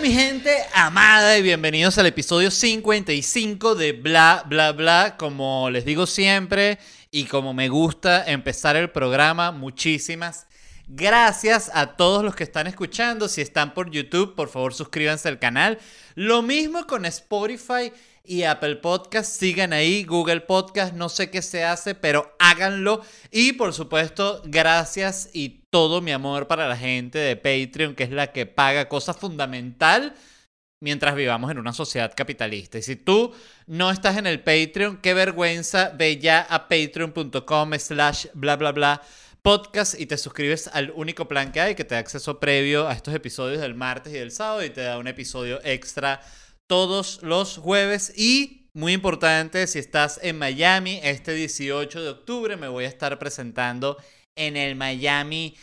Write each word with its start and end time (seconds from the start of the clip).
mi 0.00 0.12
gente 0.12 0.56
amada 0.72 1.36
y 1.36 1.42
bienvenidos 1.42 1.98
al 1.98 2.06
episodio 2.06 2.50
55 2.50 3.74
de 3.74 3.92
Bla 3.92 4.44
Bla 4.46 4.72
Bla. 4.72 5.16
Como 5.18 5.68
les 5.68 5.84
digo 5.84 6.06
siempre 6.06 6.78
y 7.10 7.24
como 7.24 7.52
me 7.52 7.68
gusta 7.68 8.24
empezar 8.24 8.76
el 8.76 8.88
programa, 8.88 9.52
muchísimas 9.52 10.46
gracias 10.88 11.70
a 11.74 11.96
todos 11.96 12.24
los 12.24 12.34
que 12.34 12.44
están 12.44 12.66
escuchando. 12.66 13.28
Si 13.28 13.42
están 13.42 13.74
por 13.74 13.90
YouTube, 13.90 14.34
por 14.34 14.48
favor 14.48 14.72
suscríbanse 14.72 15.28
al 15.28 15.38
canal. 15.38 15.78
Lo 16.14 16.40
mismo 16.40 16.86
con 16.86 17.04
Spotify 17.04 17.92
y 18.30 18.44
Apple 18.44 18.76
Podcast. 18.76 19.40
Sigan 19.40 19.72
ahí, 19.72 20.04
Google 20.04 20.42
Podcast, 20.42 20.94
no 20.94 21.08
sé 21.08 21.30
qué 21.30 21.42
se 21.42 21.64
hace, 21.64 21.96
pero 21.96 22.32
háganlo. 22.38 23.02
Y 23.32 23.54
por 23.54 23.74
supuesto, 23.74 24.40
gracias 24.44 25.30
y 25.32 25.64
todo 25.68 26.00
mi 26.00 26.12
amor 26.12 26.46
para 26.46 26.68
la 26.68 26.76
gente 26.76 27.18
de 27.18 27.34
Patreon, 27.34 27.96
que 27.96 28.04
es 28.04 28.12
la 28.12 28.30
que 28.30 28.46
paga 28.46 28.88
cosa 28.88 29.14
fundamental 29.14 30.14
mientras 30.80 31.16
vivamos 31.16 31.50
en 31.50 31.58
una 31.58 31.72
sociedad 31.72 32.12
capitalista. 32.16 32.78
Y 32.78 32.82
si 32.82 32.94
tú 32.94 33.34
no 33.66 33.90
estás 33.90 34.16
en 34.16 34.28
el 34.28 34.38
Patreon, 34.38 34.98
qué 34.98 35.12
vergüenza, 35.12 35.88
ve 35.88 36.18
ya 36.18 36.46
a 36.48 36.68
patreon.com 36.68 37.72
slash 37.80 38.26
bla 38.34 38.54
bla 38.54 38.70
bla 38.70 39.02
podcast 39.42 39.98
y 39.98 40.06
te 40.06 40.16
suscribes 40.16 40.68
al 40.68 40.92
único 40.94 41.26
plan 41.26 41.50
que 41.50 41.60
hay 41.60 41.74
que 41.74 41.84
te 41.84 41.96
da 41.96 42.00
acceso 42.00 42.38
previo 42.38 42.86
a 42.86 42.92
estos 42.92 43.12
episodios 43.12 43.60
del 43.60 43.74
martes 43.74 44.12
y 44.12 44.18
del 44.18 44.30
sábado 44.30 44.62
y 44.62 44.70
te 44.70 44.82
da 44.82 44.98
un 44.98 45.08
episodio 45.08 45.58
extra 45.64 46.20
todos 46.70 47.20
los 47.24 47.56
jueves 47.56 48.12
y 48.16 48.68
muy 48.74 48.92
importante, 48.92 49.66
si 49.66 49.80
estás 49.80 50.20
en 50.22 50.38
Miami 50.38 51.00
este 51.02 51.34
18 51.34 52.00
de 52.00 52.08
octubre 52.10 52.56
me 52.56 52.68
voy 52.68 52.84
a 52.84 52.88
estar 52.88 53.18
presentando 53.18 53.96
en 54.36 54.56
el 54.56 54.76
Miami 54.76 55.56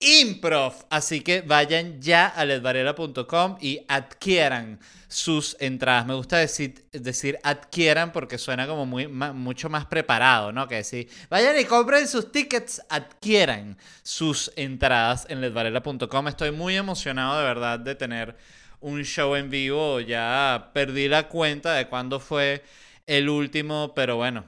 Improv. 0.00 0.74
Así 0.90 1.22
que 1.22 1.40
vayan 1.40 2.02
ya 2.02 2.26
a 2.26 2.44
ledvarela.com 2.44 3.56
y 3.62 3.80
adquieran 3.88 4.80
sus 5.08 5.56
entradas. 5.60 6.04
Me 6.04 6.12
gusta 6.12 6.36
decir, 6.36 6.84
decir 6.92 7.38
adquieran 7.42 8.12
porque 8.12 8.36
suena 8.36 8.66
como 8.66 8.84
muy, 8.84 9.08
mucho 9.08 9.70
más 9.70 9.86
preparado, 9.86 10.52
¿no? 10.52 10.68
Que 10.68 10.74
decir, 10.74 11.08
vayan 11.30 11.58
y 11.58 11.64
compren 11.64 12.06
sus 12.06 12.30
tickets, 12.30 12.82
adquieran 12.90 13.78
sus 14.02 14.52
entradas 14.56 15.26
en 15.30 15.40
ledvarela.com. 15.40 16.28
Estoy 16.28 16.50
muy 16.50 16.76
emocionado 16.76 17.38
de 17.38 17.44
verdad 17.44 17.78
de 17.78 17.94
tener 17.94 18.36
un 18.80 19.04
show 19.04 19.36
en 19.36 19.50
vivo. 19.50 20.00
Ya 20.00 20.70
perdí 20.74 21.08
la 21.08 21.28
cuenta 21.28 21.74
de 21.74 21.86
cuándo 21.88 22.20
fue 22.20 22.62
el 23.06 23.28
último, 23.28 23.92
pero 23.94 24.16
bueno, 24.16 24.46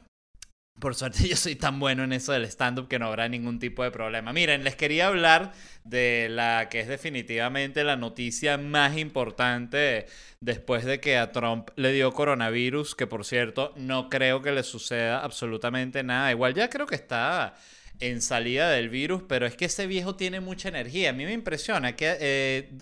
por 0.82 0.94
suerte 0.94 1.28
yo 1.28 1.36
soy 1.36 1.54
tan 1.54 1.78
bueno 1.78 2.04
en 2.04 2.12
eso 2.12 2.32
del 2.32 2.44
stand-up 2.44 2.88
que 2.88 2.98
no 2.98 3.06
habrá 3.06 3.28
ningún 3.28 3.58
tipo 3.58 3.82
de 3.84 3.90
problema. 3.90 4.32
Miren, 4.32 4.64
les 4.64 4.76
quería 4.76 5.06
hablar 5.06 5.52
de 5.84 6.28
la 6.30 6.68
que 6.68 6.80
es 6.80 6.88
definitivamente 6.88 7.84
la 7.84 7.96
noticia 7.96 8.58
más 8.58 8.98
importante 8.98 10.06
después 10.40 10.84
de 10.84 11.00
que 11.00 11.16
a 11.16 11.32
Trump 11.32 11.70
le 11.76 11.92
dio 11.92 12.12
coronavirus, 12.12 12.94
que 12.94 13.06
por 13.06 13.24
cierto 13.24 13.72
no 13.76 14.08
creo 14.08 14.42
que 14.42 14.52
le 14.52 14.62
suceda 14.62 15.22
absolutamente 15.22 16.02
nada. 16.02 16.30
Igual 16.30 16.54
ya 16.54 16.68
creo 16.68 16.86
que 16.86 16.96
está 16.96 17.54
en 18.00 18.20
salida 18.20 18.70
del 18.70 18.88
virus, 18.88 19.22
pero 19.28 19.46
es 19.46 19.56
que 19.56 19.66
ese 19.66 19.86
viejo 19.86 20.16
tiene 20.16 20.40
mucha 20.40 20.68
energía. 20.68 21.10
A 21.10 21.12
mí 21.12 21.24
me 21.24 21.32
impresiona 21.32 21.94
que 21.94 22.16
eh, 22.20 22.72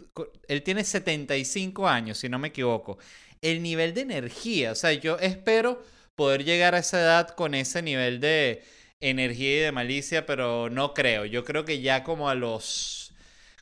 él 0.49 0.63
tiene 0.63 0.85
75 0.85 1.89
años, 1.89 2.19
si 2.19 2.29
no 2.29 2.39
me 2.39 2.49
equivoco. 2.49 2.99
El 3.43 3.63
nivel 3.63 3.95
de 3.95 4.03
energía, 4.03 4.73
o 4.73 4.75
sea, 4.75 4.93
yo 4.93 5.19
espero 5.19 5.83
poder 6.17 6.45
llegar 6.45 6.75
a 6.75 6.79
esa 6.79 7.01
edad 7.01 7.29
con 7.31 7.55
ese 7.55 7.83
nivel 7.83 8.21
de 8.21 8.63
energía 9.01 9.57
y 9.57 9.61
de 9.61 9.73
malicia, 9.73 10.27
pero 10.27 10.69
no 10.71 10.95
creo. 10.95 11.25
Yo 11.25 11.45
creo 11.45 11.65
que 11.65 11.81
ya 11.81 12.05
como 12.05 12.29
a 12.29 12.35
los 12.35 13.13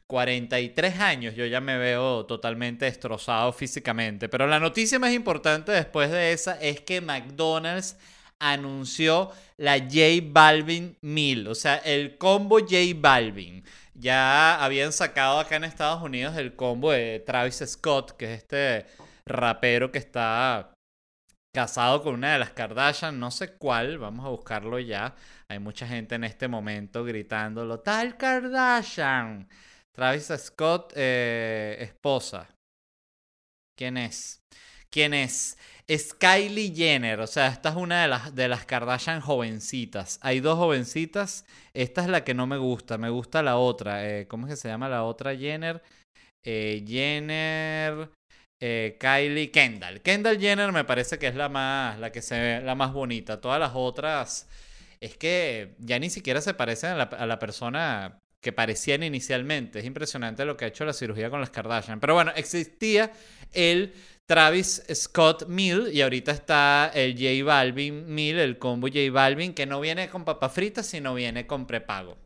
43 0.09 1.01
años 1.01 1.35
yo 1.37 1.45
ya 1.45 1.61
me 1.61 1.77
veo 1.77 2.25
totalmente 2.27 2.87
destrozado 2.87 3.53
físicamente. 3.53 4.29
Pero 4.29 4.47
la 4.47 4.59
noticia 4.59 4.99
más 4.99 5.13
importante 5.13 5.71
después 5.71 6.11
de 6.11 6.33
esa 6.33 6.59
es 6.61 6.81
que 6.81 7.01
McDonald's 7.01 7.97
anunció 8.41 9.31
la 9.57 9.79
J 9.79 10.23
Balvin 10.23 10.97
Meal, 11.01 11.49
o 11.49 11.55
sea, 11.55 11.77
el 11.77 12.19
combo 12.19 12.61
J 12.61 12.77
Balvin. 12.97 13.65
Ya 13.95 14.63
habían 14.63 14.93
sacado 14.93 15.41
acá 15.41 15.57
en 15.57 15.65
Estados 15.65 16.03
Unidos 16.03 16.37
el 16.37 16.55
combo 16.55 16.93
de 16.93 17.21
Travis 17.21 17.63
Scott, 17.67 18.13
que 18.13 18.33
es 18.33 18.43
este 18.43 18.87
rapero 19.27 19.91
que 19.91 19.99
está 19.99 20.73
casado 21.55 22.03
con 22.03 22.15
una 22.15 22.35
de 22.35 22.39
las 22.39 22.51
Kardashian, 22.51 23.19
no 23.19 23.31
sé 23.31 23.55
cuál, 23.57 23.99
vamos 23.99 24.25
a 24.25 24.29
buscarlo 24.29 24.79
ya. 24.79 25.17
Hay 25.49 25.59
mucha 25.59 25.89
gente 25.89 26.15
en 26.15 26.25
este 26.25 26.47
momento 26.47 27.05
gritándolo, 27.05 27.81
tal 27.81 28.17
Kardashian. 28.17 29.49
Travis 29.93 30.33
Scott, 30.37 30.93
eh, 30.95 31.77
esposa. 31.81 32.49
¿Quién 33.77 33.97
es? 33.97 34.41
¿Quién 34.91 35.15
es? 35.15 35.59
Es 35.89 36.13
Kylie 36.13 36.75
Jenner, 36.75 37.19
o 37.21 37.27
sea, 37.27 37.47
esta 37.47 37.71
es 37.71 37.77
una 37.77 38.03
de 38.03 38.09
las, 38.09 38.35
de 38.35 38.47
las 38.47 38.67
Kardashian 38.67 39.23
jovencitas. 39.23 40.19
Hay 40.21 40.41
dos 40.41 40.59
jovencitas, 40.59 41.47
esta 41.73 42.03
es 42.03 42.09
la 42.09 42.25
que 42.25 42.35
no 42.35 42.47
me 42.47 42.59
gusta, 42.59 42.99
me 42.99 43.09
gusta 43.09 43.43
la 43.43 43.57
otra. 43.57 44.07
Eh, 44.07 44.27
¿Cómo 44.29 44.47
es 44.47 44.53
que 44.53 44.57
se 44.57 44.69
llama 44.69 44.91
la 44.91 45.05
otra 45.05 45.35
Jenner? 45.35 45.83
Eh, 46.45 46.85
Jenner... 46.87 48.11
Eh, 48.61 48.97
Kylie 48.99 49.53
Kendall. 49.53 50.03
Kendall 50.03 50.41
Jenner 50.41 50.73
me 50.73 50.85
parece 50.85 51.17
que 51.17 51.29
es 51.29 51.37
la 51.37 51.49
más, 51.49 51.99
la 52.01 52.11
que 52.11 52.21
se 52.21 52.39
ve 52.39 52.61
la 52.61 52.75
más 52.75 52.93
bonita. 52.93 53.41
Todas 53.41 53.61
las 53.61 53.71
otras 53.75 54.49
es 55.01 55.17
que 55.17 55.77
ya 55.79 55.99
ni 56.01 56.11
siquiera 56.11 56.41
se 56.41 56.55
parecen 56.55 56.91
a 56.91 56.97
la, 56.97 57.05
a 57.05 57.27
la 57.27 57.39
persona 57.39 58.19
que 58.43 58.53
parecían 58.53 59.05
inicialmente. 59.05 59.79
Es 59.79 59.85
impresionante 59.85 60.45
lo 60.45 60.57
que 60.57 60.65
ha 60.65 60.69
hecho 60.69 60.85
la 60.85 60.93
cirugía 60.93 61.31
con 61.31 61.41
las 61.41 61.51
Kardashian. 61.51 62.01
Pero 62.01 62.15
bueno, 62.15 62.33
existía 62.35 63.13
el 63.53 63.95
Travis 64.29 64.83
Scott 64.93 65.47
Mill 65.47 65.89
y 65.91 66.03
ahorita 66.03 66.33
está 66.33 66.91
el 66.95 67.15
J 67.15 67.43
Balvin 67.47 68.15
Mill, 68.15 68.39
el 68.39 68.59
combo 68.59 68.87
J 68.87 69.11
Balvin, 69.11 69.55
que 69.55 69.65
no 69.65 69.81
viene 69.81 70.11
con 70.11 70.27
papa 70.27 70.51
frita, 70.51 70.83
sino 70.83 71.15
viene 71.15 71.47
con 71.47 71.67
prepago. 71.67 72.19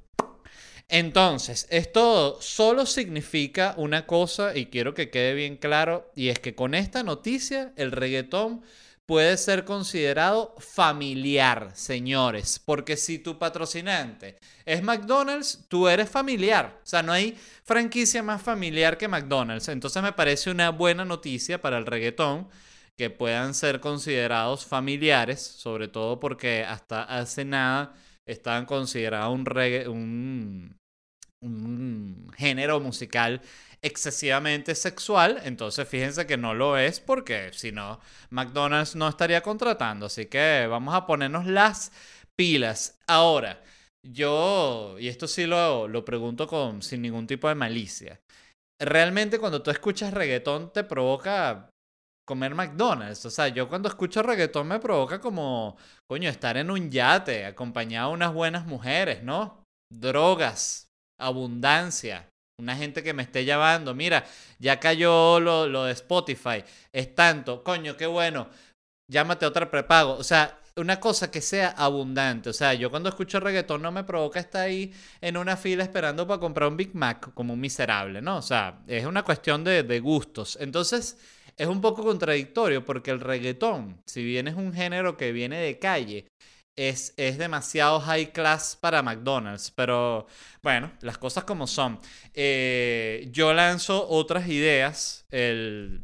Entonces, 0.89 1.69
esto 1.71 2.39
solo 2.41 2.87
significa 2.87 3.75
una 3.77 4.05
cosa 4.05 4.57
y 4.57 4.67
quiero 4.67 4.95
que 4.95 5.11
quede 5.11 5.35
bien 5.35 5.57
claro, 5.57 6.11
y 6.17 6.31
es 6.31 6.41
que 6.41 6.57
con 6.57 6.75
esta 6.75 7.05
noticia 7.05 7.73
el 7.77 7.93
reggaetón 7.93 8.63
puede 9.13 9.37
ser 9.37 9.67
considerado 9.67 10.55
familiar, 10.59 11.73
señores, 11.75 12.59
porque 12.59 12.97
si 12.97 13.19
tu 13.19 13.39
patrocinante 13.39 14.39
es 14.65 14.83
McDonald's, 14.83 15.67
tú 15.69 15.87
eres 15.87 16.09
familiar, 16.09 16.81
o 16.83 16.87
sea, 16.87 17.03
no 17.03 17.13
hay 17.13 17.37
franquicia 17.63 18.23
más 18.23 18.41
familiar 18.41 18.97
que 18.97 19.09
McDonald's, 19.09 19.69
entonces 19.69 20.03
me 20.03 20.15
parece 20.15 20.51
una 20.51 20.71
buena 20.71 21.05
noticia 21.05 21.61
para 21.61 21.77
el 21.77 21.85
reggaetón 21.85 22.49
que 22.97 23.11
puedan 23.11 23.53
ser 23.53 23.81
considerados 23.81 24.65
familiares, 24.65 25.43
sobre 25.43 25.89
todo 25.89 26.19
porque 26.19 26.65
hasta 26.65 27.03
hace 27.03 27.45
nada 27.45 27.93
estaban 28.25 28.65
considerados 28.65 29.35
un, 29.35 29.45
un 29.89 30.83
un 31.43 32.31
género 32.37 32.81
musical 32.81 33.43
excesivamente 33.85 34.75
sexual, 34.75 35.41
entonces 35.45 35.89
fíjense 35.89 36.27
que 36.27 36.37
no 36.37 36.55
lo 36.55 36.79
es 36.79 37.01
porque 37.01 37.51
si 37.53 37.73
no, 37.73 38.01
McDonald's 38.31 38.95
no 38.95 39.09
estaría 39.09 39.43
contratando, 39.43 40.07
así 40.07 40.27
que 40.27 40.67
vamos 40.69 40.95
a 40.95 41.07
ponernos 41.07 41.47
las 41.47 41.93
pilas. 42.37 42.99
Ahora, 43.09 43.63
yo, 44.07 44.97
y 44.99 45.09
esto 45.09 45.27
sí 45.27 45.47
lo, 45.47 45.89
lo 45.89 46.05
pregunto 46.05 46.47
con, 46.47 46.83
sin 46.83 47.03
ningún 47.03 47.27
tipo 47.27 47.49
de 47.49 47.55
malicia, 47.55 48.21
realmente 48.81 49.39
cuando 49.39 49.63
tú 49.63 49.71
escuchas 49.71 50.15
reggaetón 50.15 50.73
te 50.73 50.85
provoca 50.85 51.71
comer 52.27 52.55
McDonald's. 52.55 53.25
O 53.27 53.31
sea, 53.31 53.49
yo 53.49 53.69
cuando 53.69 53.89
escucho 53.89 54.23
reggaetón 54.23 54.69
me 54.69 54.79
provoca 54.81 55.21
como, 55.21 55.77
coño, 56.09 56.31
estar 56.31 56.57
en 56.57 56.71
un 56.71 56.91
yate 56.91 57.47
acompañado 57.47 58.09
de 58.09 58.15
unas 58.15 58.33
buenas 58.33 58.67
mujeres, 58.67 59.23
¿no? 59.23 59.65
Drogas, 59.93 60.87
abundancia. 61.21 62.29
Una 62.63 62.77
gente 62.77 63.03
que 63.03 63.13
me 63.13 63.23
esté 63.25 63.45
llamando, 63.45 63.95
mira, 63.95 64.25
ya 64.59 64.79
cayó 64.79 65.41
lo, 65.41 65.67
lo 65.67 65.85
de 65.85 65.93
Spotify, 65.93 66.65
es 66.93 67.15
tanto, 67.15 67.63
coño, 67.65 67.97
qué 67.97 68.07
bueno, 68.07 68.49
llámate 69.09 69.47
otra 69.47 69.71
prepago. 69.71 70.15
O 70.15 70.25
sea, 70.25 70.59
una 70.77 71.01
cosa 71.01 71.31
que 71.31 71.41
sea 71.41 71.71
abundante. 71.71 72.51
O 72.51 72.53
sea, 72.53 72.75
yo 72.75 72.91
cuando 72.91 73.09
escucho 73.09 73.41
reggaetón 73.41 73.83
no 73.83 73.93
me 73.93 74.05
provoca 74.05 74.41
estar 74.41 74.63
ahí 74.63 74.93
en 75.21 75.37
una 75.37 75.57
fila 75.57 75.83
esperando 75.83 76.27
para 76.27 76.41
comprar 76.41 76.69
un 76.69 76.77
Big 76.77 76.95
Mac 76.95 77.33
como 77.35 77.53
un 77.55 77.61
miserable, 77.61 78.23
¿no? 78.23 78.39
O 78.39 78.43
sea, 78.43 78.83
es 78.87 79.05
una 79.05 79.23
cuestión 79.23 79.65
de, 79.65 79.83
de, 79.83 80.01
gustos. 80.01 80.57
Entonces, 80.61 81.19
es 81.57 81.67
un 81.67 81.81
poco 81.81 82.03
contradictorio 82.03 82.85
porque 82.85 83.11
el 83.11 83.21
reggaetón, 83.21 84.01
si 84.07 84.25
bien 84.25 84.49
es 84.49 84.55
un 84.55 84.73
género 84.73 85.17
que 85.17 85.33
viene 85.33 85.59
de 85.59 85.79
calle, 85.79 86.27
es, 86.77 87.15
demasiado 87.17 88.01
high 88.01 88.33
class 88.33 88.77
para 88.81 89.03
McDonald's. 89.03 89.71
Pero 89.71 90.27
bueno, 90.63 90.93
las 91.01 91.19
cosas 91.19 91.45
como 91.45 91.67
son. 91.67 91.99
Eh, 92.35 93.29
yo 93.33 93.53
lanzo 93.53 94.09
otras 94.09 94.49
ideas. 94.49 95.25
El, 95.31 96.03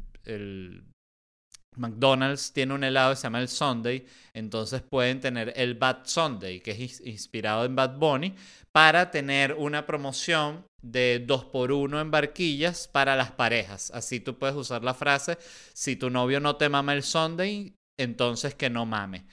McDonald's 1.77 2.53
tiene 2.53 2.75
un 2.75 2.83
helado 2.83 3.11
que 3.13 3.17
se 3.17 3.23
llama 3.23 3.41
el 3.41 3.49
Sunday. 3.49 4.07
Entonces 4.35 4.83
pueden 4.83 5.21
tener 5.21 5.53
el 5.57 5.75
Bad 5.75 6.01
Sunday, 6.05 6.61
que 6.61 6.73
es 6.73 7.01
inspirado 7.01 7.65
en 7.65 7.77
Bad 7.77 7.99
Bunny, 7.99 8.35
para 8.73 9.11
tener 9.11 9.55
una 9.55 9.87
promoción 9.87 10.65
de 10.83 11.25
2 11.27 11.47
por 11.47 11.73
1 11.73 12.01
en 12.01 12.11
barquillas 12.11 12.89
para 12.89 13.17
las 13.17 13.33
parejas. 13.33 13.91
Así 13.93 14.21
tú 14.21 14.39
puedes 14.39 14.57
usar 14.57 14.83
la 14.85 14.95
frase, 14.95 15.39
si 15.73 15.97
tu 15.97 16.11
novio 16.11 16.41
no 16.41 16.57
te 16.57 16.69
mama 16.69 16.93
el 16.93 17.03
Sunday, 17.03 17.75
entonces 17.97 18.55
que 18.55 18.71
no 18.71 18.87
mame. 18.87 19.25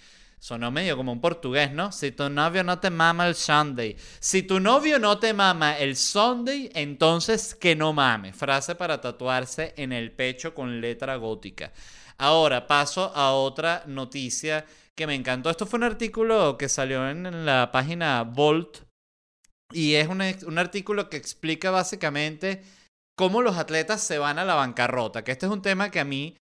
Sonó 0.45 0.69
medio 0.69 0.95
como 0.95 1.11
un 1.11 1.21
portugués, 1.21 1.71
¿no? 1.71 1.91
Si 1.91 2.11
tu 2.11 2.29
novio 2.29 2.63
no 2.63 2.77
te 2.77 2.91
mama 2.91 3.25
el 3.25 3.33
Sunday. 3.33 3.97
Si 4.19 4.43
tu 4.43 4.59
novio 4.59 4.99
no 4.99 5.17
te 5.17 5.33
mama 5.33 5.75
el 5.79 5.95
Sunday, 5.95 6.69
entonces 6.75 7.55
que 7.55 7.75
no 7.75 7.93
mame. 7.93 8.31
Frase 8.31 8.75
para 8.75 9.01
tatuarse 9.01 9.73
en 9.75 9.91
el 9.91 10.11
pecho 10.11 10.53
con 10.53 10.81
letra 10.81 11.15
gótica. 11.15 11.73
Ahora 12.19 12.67
paso 12.67 13.11
a 13.15 13.33
otra 13.33 13.85
noticia 13.87 14.67
que 14.93 15.07
me 15.07 15.15
encantó. 15.15 15.49
Esto 15.49 15.65
fue 15.65 15.77
un 15.77 15.85
artículo 15.85 16.59
que 16.59 16.69
salió 16.69 17.09
en 17.09 17.47
la 17.47 17.71
página 17.71 18.21
Volt 18.21 18.81
y 19.71 19.95
es 19.95 20.07
un, 20.07 20.21
un 20.45 20.57
artículo 20.59 21.09
que 21.09 21.17
explica 21.17 21.71
básicamente 21.71 22.61
cómo 23.15 23.41
los 23.41 23.57
atletas 23.57 24.03
se 24.03 24.19
van 24.19 24.37
a 24.37 24.45
la 24.45 24.53
bancarrota, 24.53 25.23
que 25.23 25.31
este 25.31 25.47
es 25.47 25.51
un 25.51 25.63
tema 25.63 25.89
que 25.89 26.01
a 26.01 26.05
mí 26.05 26.37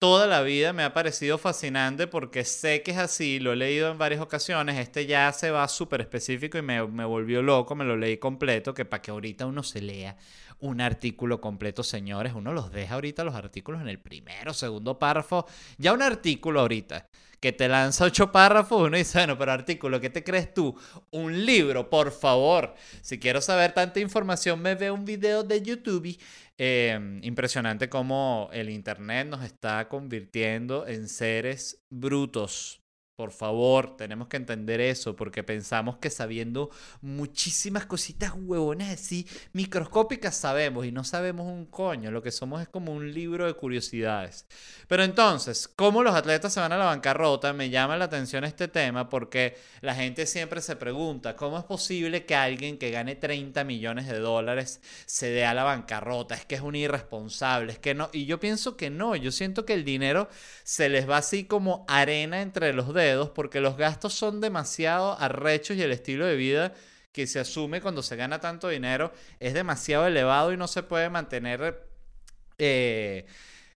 toda 0.00 0.26
la 0.26 0.40
vida 0.40 0.72
me 0.72 0.82
ha 0.82 0.94
parecido 0.94 1.36
fascinante 1.36 2.06
porque 2.06 2.44
sé 2.44 2.82
que 2.82 2.92
es 2.92 2.96
así, 2.96 3.38
lo 3.38 3.52
he 3.52 3.56
leído 3.56 3.90
en 3.90 3.98
varias 3.98 4.22
ocasiones, 4.22 4.78
este 4.78 5.04
ya 5.04 5.30
se 5.30 5.50
va 5.50 5.68
súper 5.68 6.00
específico 6.00 6.56
y 6.56 6.62
me, 6.62 6.84
me, 6.88 7.04
volvió 7.04 7.42
loco, 7.42 7.74
me 7.74 7.84
lo 7.84 7.98
leí 7.98 8.16
completo, 8.16 8.72
que 8.72 8.86
para 8.86 9.02
que 9.02 9.10
ahorita 9.10 9.44
uno 9.44 9.62
se 9.62 9.82
lea 9.82 10.16
un 10.58 10.80
artículo 10.80 11.38
completo, 11.42 11.82
señores, 11.82 12.32
uno 12.34 12.54
los 12.54 12.72
deja 12.72 12.94
ahorita 12.94 13.24
los 13.24 13.34
artículos 13.34 13.82
en 13.82 13.88
el 13.88 13.98
primero, 13.98 14.54
segundo 14.54 14.98
párrafo, 14.98 15.46
ya 15.76 15.92
un 15.92 16.00
artículo 16.00 16.60
ahorita 16.60 17.06
que 17.40 17.52
te 17.52 17.68
lanza 17.68 18.04
ocho 18.04 18.30
párrafos, 18.30 18.82
uno 18.82 18.96
dice, 18.96 19.18
bueno, 19.18 19.38
pero 19.38 19.52
artículo, 19.52 20.00
¿qué 20.00 20.10
te 20.10 20.22
crees 20.22 20.52
tú? 20.52 20.76
Un 21.10 21.46
libro, 21.46 21.88
por 21.88 22.12
favor. 22.12 22.74
Si 23.00 23.18
quiero 23.18 23.40
saber 23.40 23.72
tanta 23.72 23.98
información, 24.00 24.60
me 24.60 24.74
veo 24.74 24.94
un 24.94 25.04
video 25.06 25.42
de 25.42 25.62
YouTube. 25.62 26.18
Eh, 26.58 27.18
impresionante 27.22 27.88
cómo 27.88 28.50
el 28.52 28.68
Internet 28.68 29.26
nos 29.28 29.42
está 29.42 29.88
convirtiendo 29.88 30.86
en 30.86 31.08
seres 31.08 31.82
brutos. 31.88 32.79
Por 33.20 33.32
favor, 33.32 33.98
tenemos 33.98 34.28
que 34.28 34.38
entender 34.38 34.80
eso 34.80 35.14
porque 35.14 35.42
pensamos 35.42 35.98
que 35.98 36.08
sabiendo 36.08 36.70
muchísimas 37.02 37.84
cositas 37.84 38.32
huevonas 38.34 38.88
así 38.88 39.26
microscópicas 39.52 40.34
sabemos 40.34 40.86
y 40.86 40.90
no 40.90 41.04
sabemos 41.04 41.46
un 41.46 41.66
coño. 41.66 42.10
Lo 42.10 42.22
que 42.22 42.30
somos 42.30 42.62
es 42.62 42.68
como 42.68 42.94
un 42.94 43.12
libro 43.12 43.44
de 43.44 43.52
curiosidades. 43.52 44.46
Pero 44.88 45.04
entonces, 45.04 45.68
¿cómo 45.68 46.02
los 46.02 46.14
atletas 46.14 46.54
se 46.54 46.60
van 46.60 46.72
a 46.72 46.78
la 46.78 46.86
bancarrota? 46.86 47.52
Me 47.52 47.68
llama 47.68 47.98
la 47.98 48.06
atención 48.06 48.42
este 48.44 48.68
tema 48.68 49.10
porque 49.10 49.58
la 49.82 49.94
gente 49.94 50.24
siempre 50.24 50.62
se 50.62 50.76
pregunta, 50.76 51.36
¿cómo 51.36 51.58
es 51.58 51.64
posible 51.64 52.24
que 52.24 52.34
alguien 52.34 52.78
que 52.78 52.90
gane 52.90 53.16
30 53.16 53.64
millones 53.64 54.06
de 54.06 54.18
dólares 54.18 54.80
se 55.04 55.28
dé 55.28 55.44
a 55.44 55.52
la 55.52 55.64
bancarrota? 55.64 56.34
Es 56.34 56.46
que 56.46 56.54
es 56.54 56.62
un 56.62 56.74
irresponsable, 56.74 57.72
es 57.72 57.78
que 57.78 57.92
no. 57.92 58.08
Y 58.14 58.24
yo 58.24 58.40
pienso 58.40 58.78
que 58.78 58.88
no, 58.88 59.14
yo 59.14 59.30
siento 59.30 59.66
que 59.66 59.74
el 59.74 59.84
dinero 59.84 60.30
se 60.62 60.88
les 60.88 61.06
va 61.06 61.18
así 61.18 61.44
como 61.44 61.84
arena 61.86 62.40
entre 62.40 62.72
los 62.72 62.94
dedos 62.94 63.09
porque 63.30 63.60
los 63.60 63.76
gastos 63.76 64.14
son 64.14 64.40
demasiado 64.40 65.18
arrechos 65.18 65.76
y 65.76 65.82
el 65.82 65.92
estilo 65.92 66.26
de 66.26 66.36
vida 66.36 66.74
que 67.12 67.26
se 67.26 67.40
asume 67.40 67.80
cuando 67.80 68.02
se 68.02 68.16
gana 68.16 68.40
tanto 68.40 68.68
dinero 68.68 69.12
es 69.40 69.54
demasiado 69.54 70.06
elevado 70.06 70.52
y 70.52 70.56
no 70.56 70.68
se 70.68 70.82
puede 70.82 71.10
mantener 71.10 71.86
eh, 72.58 73.26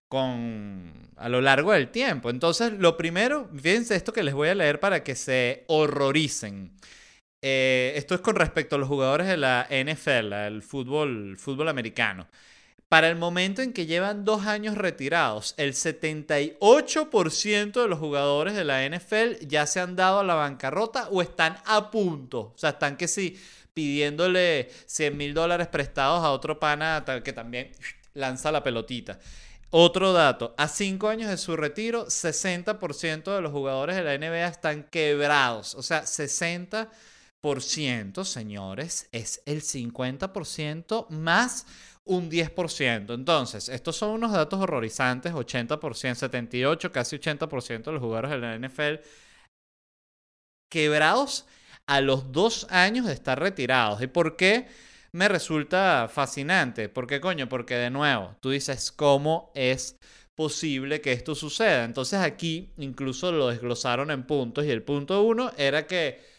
con, 0.07 0.93
a 1.17 1.29
lo 1.29 1.41
largo 1.41 1.71
del 1.71 1.89
tiempo. 1.89 2.29
Entonces, 2.29 2.73
lo 2.73 2.97
primero, 2.97 3.49
fíjense 3.55 3.95
esto 3.95 4.13
que 4.13 4.23
les 4.23 4.33
voy 4.33 4.49
a 4.49 4.55
leer 4.55 4.79
para 4.79 5.03
que 5.03 5.15
se 5.15 5.65
horroricen. 5.67 6.71
Eh, 7.41 7.93
esto 7.95 8.15
es 8.15 8.21
con 8.21 8.35
respecto 8.35 8.75
a 8.75 8.79
los 8.79 8.87
jugadores 8.87 9.27
de 9.27 9.37
la 9.37 9.67
NFL, 9.69 10.33
el 10.33 10.61
fútbol, 10.63 11.37
fútbol 11.37 11.67
americano. 11.67 12.27
Para 12.95 13.09
el 13.09 13.17
momento 13.17 13.61
en 13.61 13.73
que 13.73 13.87
llevan 13.87 14.23
dos 14.23 14.45
años 14.45 14.77
retirados, 14.77 15.53
el 15.57 15.73
78% 15.73 17.81
de 17.81 17.89
los 17.89 17.99
jugadores 17.99 18.55
de 18.55 18.63
la 18.63 18.87
NFL 18.87 19.45
ya 19.45 19.67
se 19.67 19.81
han 19.81 19.97
dado 19.97 20.21
a 20.21 20.23
la 20.23 20.35
bancarrota 20.35 21.09
o 21.09 21.21
están 21.21 21.57
a 21.65 21.91
punto. 21.91 22.39
O 22.39 22.53
sea, 22.55 22.69
están 22.69 22.95
que 22.95 23.09
sí, 23.09 23.37
pidiéndole 23.73 24.69
100 24.85 25.17
mil 25.17 25.33
dólares 25.33 25.67
prestados 25.67 26.23
a 26.23 26.31
otro 26.31 26.57
pana 26.57 27.03
que 27.21 27.33
también 27.33 27.73
lanza 28.13 28.49
la 28.49 28.63
pelotita. 28.63 29.19
Otro 29.71 30.13
dato, 30.13 30.55
a 30.57 30.69
cinco 30.69 31.09
años 31.09 31.29
de 31.29 31.35
su 31.35 31.57
retiro, 31.57 32.07
60% 32.07 33.35
de 33.35 33.41
los 33.41 33.51
jugadores 33.51 33.97
de 33.97 34.05
la 34.05 34.17
NBA 34.17 34.47
están 34.47 34.83
quebrados. 34.83 35.75
O 35.75 35.83
sea, 35.83 36.03
60%, 36.03 38.23
señores, 38.23 39.09
es 39.11 39.41
el 39.45 39.63
50% 39.63 41.09
más 41.09 41.65
un 42.05 42.29
10%. 42.29 43.13
Entonces, 43.13 43.69
estos 43.69 43.95
son 43.97 44.11
unos 44.11 44.31
datos 44.31 44.59
horrorizantes, 44.61 45.33
80%, 45.33 46.15
78, 46.15 46.91
casi 46.91 47.17
80% 47.17 47.83
de 47.85 47.91
los 47.93 48.01
jugadores 48.01 48.31
de 48.31 48.37
la 48.37 48.55
NFL 48.55 49.03
quebrados 50.69 51.45
a 51.87 52.01
los 52.01 52.31
dos 52.31 52.67
años 52.69 53.05
de 53.05 53.13
estar 53.13 53.39
retirados. 53.39 54.01
¿Y 54.01 54.07
por 54.07 54.35
qué 54.35 54.67
me 55.11 55.27
resulta 55.27 56.09
fascinante? 56.11 56.89
Porque 56.89 57.21
coño, 57.21 57.47
porque 57.49 57.75
de 57.75 57.89
nuevo, 57.89 58.35
tú 58.41 58.49
dices, 58.51 58.91
¿cómo 58.91 59.51
es 59.55 59.97
posible 60.35 61.01
que 61.01 61.13
esto 61.13 61.35
suceda? 61.35 61.85
Entonces 61.85 62.19
aquí 62.19 62.71
incluso 62.77 63.31
lo 63.31 63.47
desglosaron 63.47 64.11
en 64.11 64.23
puntos 64.23 64.65
y 64.65 64.71
el 64.71 64.83
punto 64.83 65.23
uno 65.23 65.51
era 65.57 65.87
que 65.87 66.34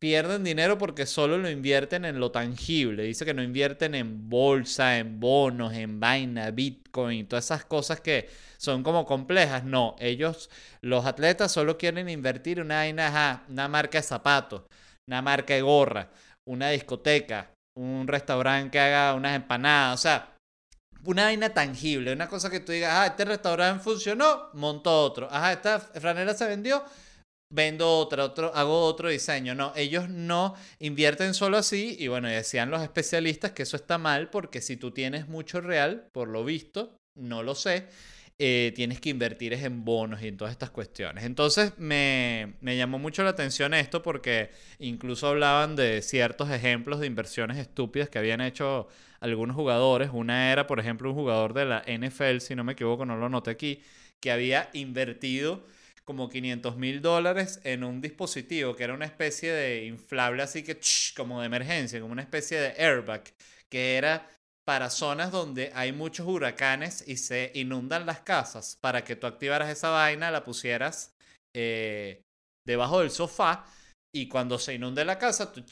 pierden 0.00 0.42
dinero 0.42 0.78
porque 0.78 1.06
solo 1.06 1.38
lo 1.38 1.48
invierten 1.50 2.04
en 2.04 2.18
lo 2.18 2.32
tangible. 2.32 3.04
Dice 3.04 3.24
que 3.24 3.34
no 3.34 3.42
invierten 3.42 3.94
en 3.94 4.28
bolsa, 4.28 4.98
en 4.98 5.20
bonos, 5.20 5.74
en 5.74 6.00
vaina, 6.00 6.50
Bitcoin, 6.50 7.28
todas 7.28 7.44
esas 7.44 7.66
cosas 7.66 8.00
que 8.00 8.28
son 8.56 8.82
como 8.82 9.04
complejas. 9.06 9.62
No, 9.62 9.94
ellos, 10.00 10.50
los 10.80 11.04
atletas, 11.04 11.52
solo 11.52 11.78
quieren 11.78 12.08
invertir 12.08 12.58
en 12.58 12.66
una 12.66 12.76
vaina, 12.76 13.44
una 13.48 13.68
marca 13.68 13.98
de 13.98 14.02
zapatos, 14.02 14.62
una 15.06 15.20
marca 15.22 15.54
de 15.54 15.60
gorra, 15.60 16.10
una 16.48 16.70
discoteca, 16.70 17.52
un 17.76 18.08
restaurante 18.08 18.70
que 18.70 18.80
haga 18.80 19.14
unas 19.14 19.36
empanadas, 19.36 20.00
o 20.00 20.02
sea, 20.02 20.34
una 21.04 21.24
vaina 21.24 21.50
tangible, 21.50 22.12
una 22.12 22.28
cosa 22.28 22.50
que 22.50 22.60
tú 22.60 22.72
digas, 22.72 22.92
ah, 22.94 23.06
este 23.06 23.26
restaurante 23.26 23.84
funcionó, 23.84 24.48
montó 24.54 25.04
otro. 25.04 25.28
Ajá, 25.30 25.52
esta 25.52 25.78
franela 25.78 26.32
se 26.34 26.46
vendió, 26.46 26.84
vendo 27.50 27.98
otro, 27.98 28.24
otro, 28.24 28.54
hago 28.54 28.84
otro 28.84 29.08
diseño. 29.08 29.54
No, 29.54 29.72
ellos 29.76 30.08
no 30.08 30.54
invierten 30.78 31.34
solo 31.34 31.58
así 31.58 31.96
y 31.98 32.08
bueno, 32.08 32.28
decían 32.28 32.70
los 32.70 32.82
especialistas 32.82 33.52
que 33.52 33.64
eso 33.64 33.76
está 33.76 33.98
mal 33.98 34.30
porque 34.30 34.60
si 34.60 34.76
tú 34.76 34.92
tienes 34.92 35.28
mucho 35.28 35.60
real, 35.60 36.08
por 36.12 36.28
lo 36.28 36.44
visto, 36.44 36.98
no 37.14 37.42
lo 37.42 37.54
sé, 37.54 37.88
eh, 38.38 38.72
tienes 38.74 39.00
que 39.00 39.10
invertir 39.10 39.52
en 39.52 39.84
bonos 39.84 40.22
y 40.22 40.28
en 40.28 40.36
todas 40.36 40.52
estas 40.52 40.70
cuestiones. 40.70 41.24
Entonces 41.24 41.74
me, 41.76 42.54
me 42.60 42.76
llamó 42.76 42.98
mucho 42.98 43.22
la 43.22 43.30
atención 43.30 43.74
esto 43.74 44.02
porque 44.02 44.50
incluso 44.78 45.28
hablaban 45.28 45.76
de 45.76 46.00
ciertos 46.00 46.50
ejemplos 46.50 47.00
de 47.00 47.06
inversiones 47.06 47.58
estúpidas 47.58 48.08
que 48.08 48.18
habían 48.18 48.40
hecho 48.40 48.88
algunos 49.20 49.56
jugadores. 49.56 50.10
Una 50.12 50.52
era, 50.52 50.66
por 50.66 50.80
ejemplo, 50.80 51.10
un 51.10 51.16
jugador 51.16 51.52
de 51.52 51.66
la 51.66 51.82
NFL, 51.86 52.38
si 52.38 52.54
no 52.54 52.64
me 52.64 52.72
equivoco, 52.72 53.04
no 53.04 53.16
lo 53.16 53.28
noté 53.28 53.50
aquí, 53.50 53.82
que 54.20 54.30
había 54.30 54.70
invertido 54.72 55.66
como 56.10 56.28
500 56.28 56.76
mil 56.76 57.00
dólares 57.00 57.60
en 57.62 57.84
un 57.84 58.00
dispositivo 58.00 58.74
que 58.74 58.82
era 58.82 58.94
una 58.94 59.04
especie 59.04 59.52
de 59.52 59.84
inflable 59.84 60.42
así 60.42 60.64
que 60.64 60.76
como 61.16 61.38
de 61.38 61.46
emergencia, 61.46 62.00
como 62.00 62.10
una 62.10 62.22
especie 62.22 62.58
de 62.58 62.70
airbag, 62.84 63.22
que 63.70 63.96
era 63.96 64.28
para 64.66 64.90
zonas 64.90 65.30
donde 65.30 65.70
hay 65.72 65.92
muchos 65.92 66.26
huracanes 66.26 67.06
y 67.06 67.16
se 67.16 67.52
inundan 67.54 68.06
las 68.06 68.22
casas, 68.22 68.76
para 68.80 69.04
que 69.04 69.14
tú 69.14 69.28
activaras 69.28 69.70
esa 69.70 69.90
vaina, 69.90 70.32
la 70.32 70.42
pusieras 70.42 71.14
eh, 71.54 72.22
debajo 72.66 72.98
del 72.98 73.12
sofá 73.12 73.64
y 74.12 74.28
cuando 74.28 74.58
se 74.58 74.74
inunde 74.74 75.04
la 75.04 75.18
casa, 75.18 75.52
tú, 75.52 75.64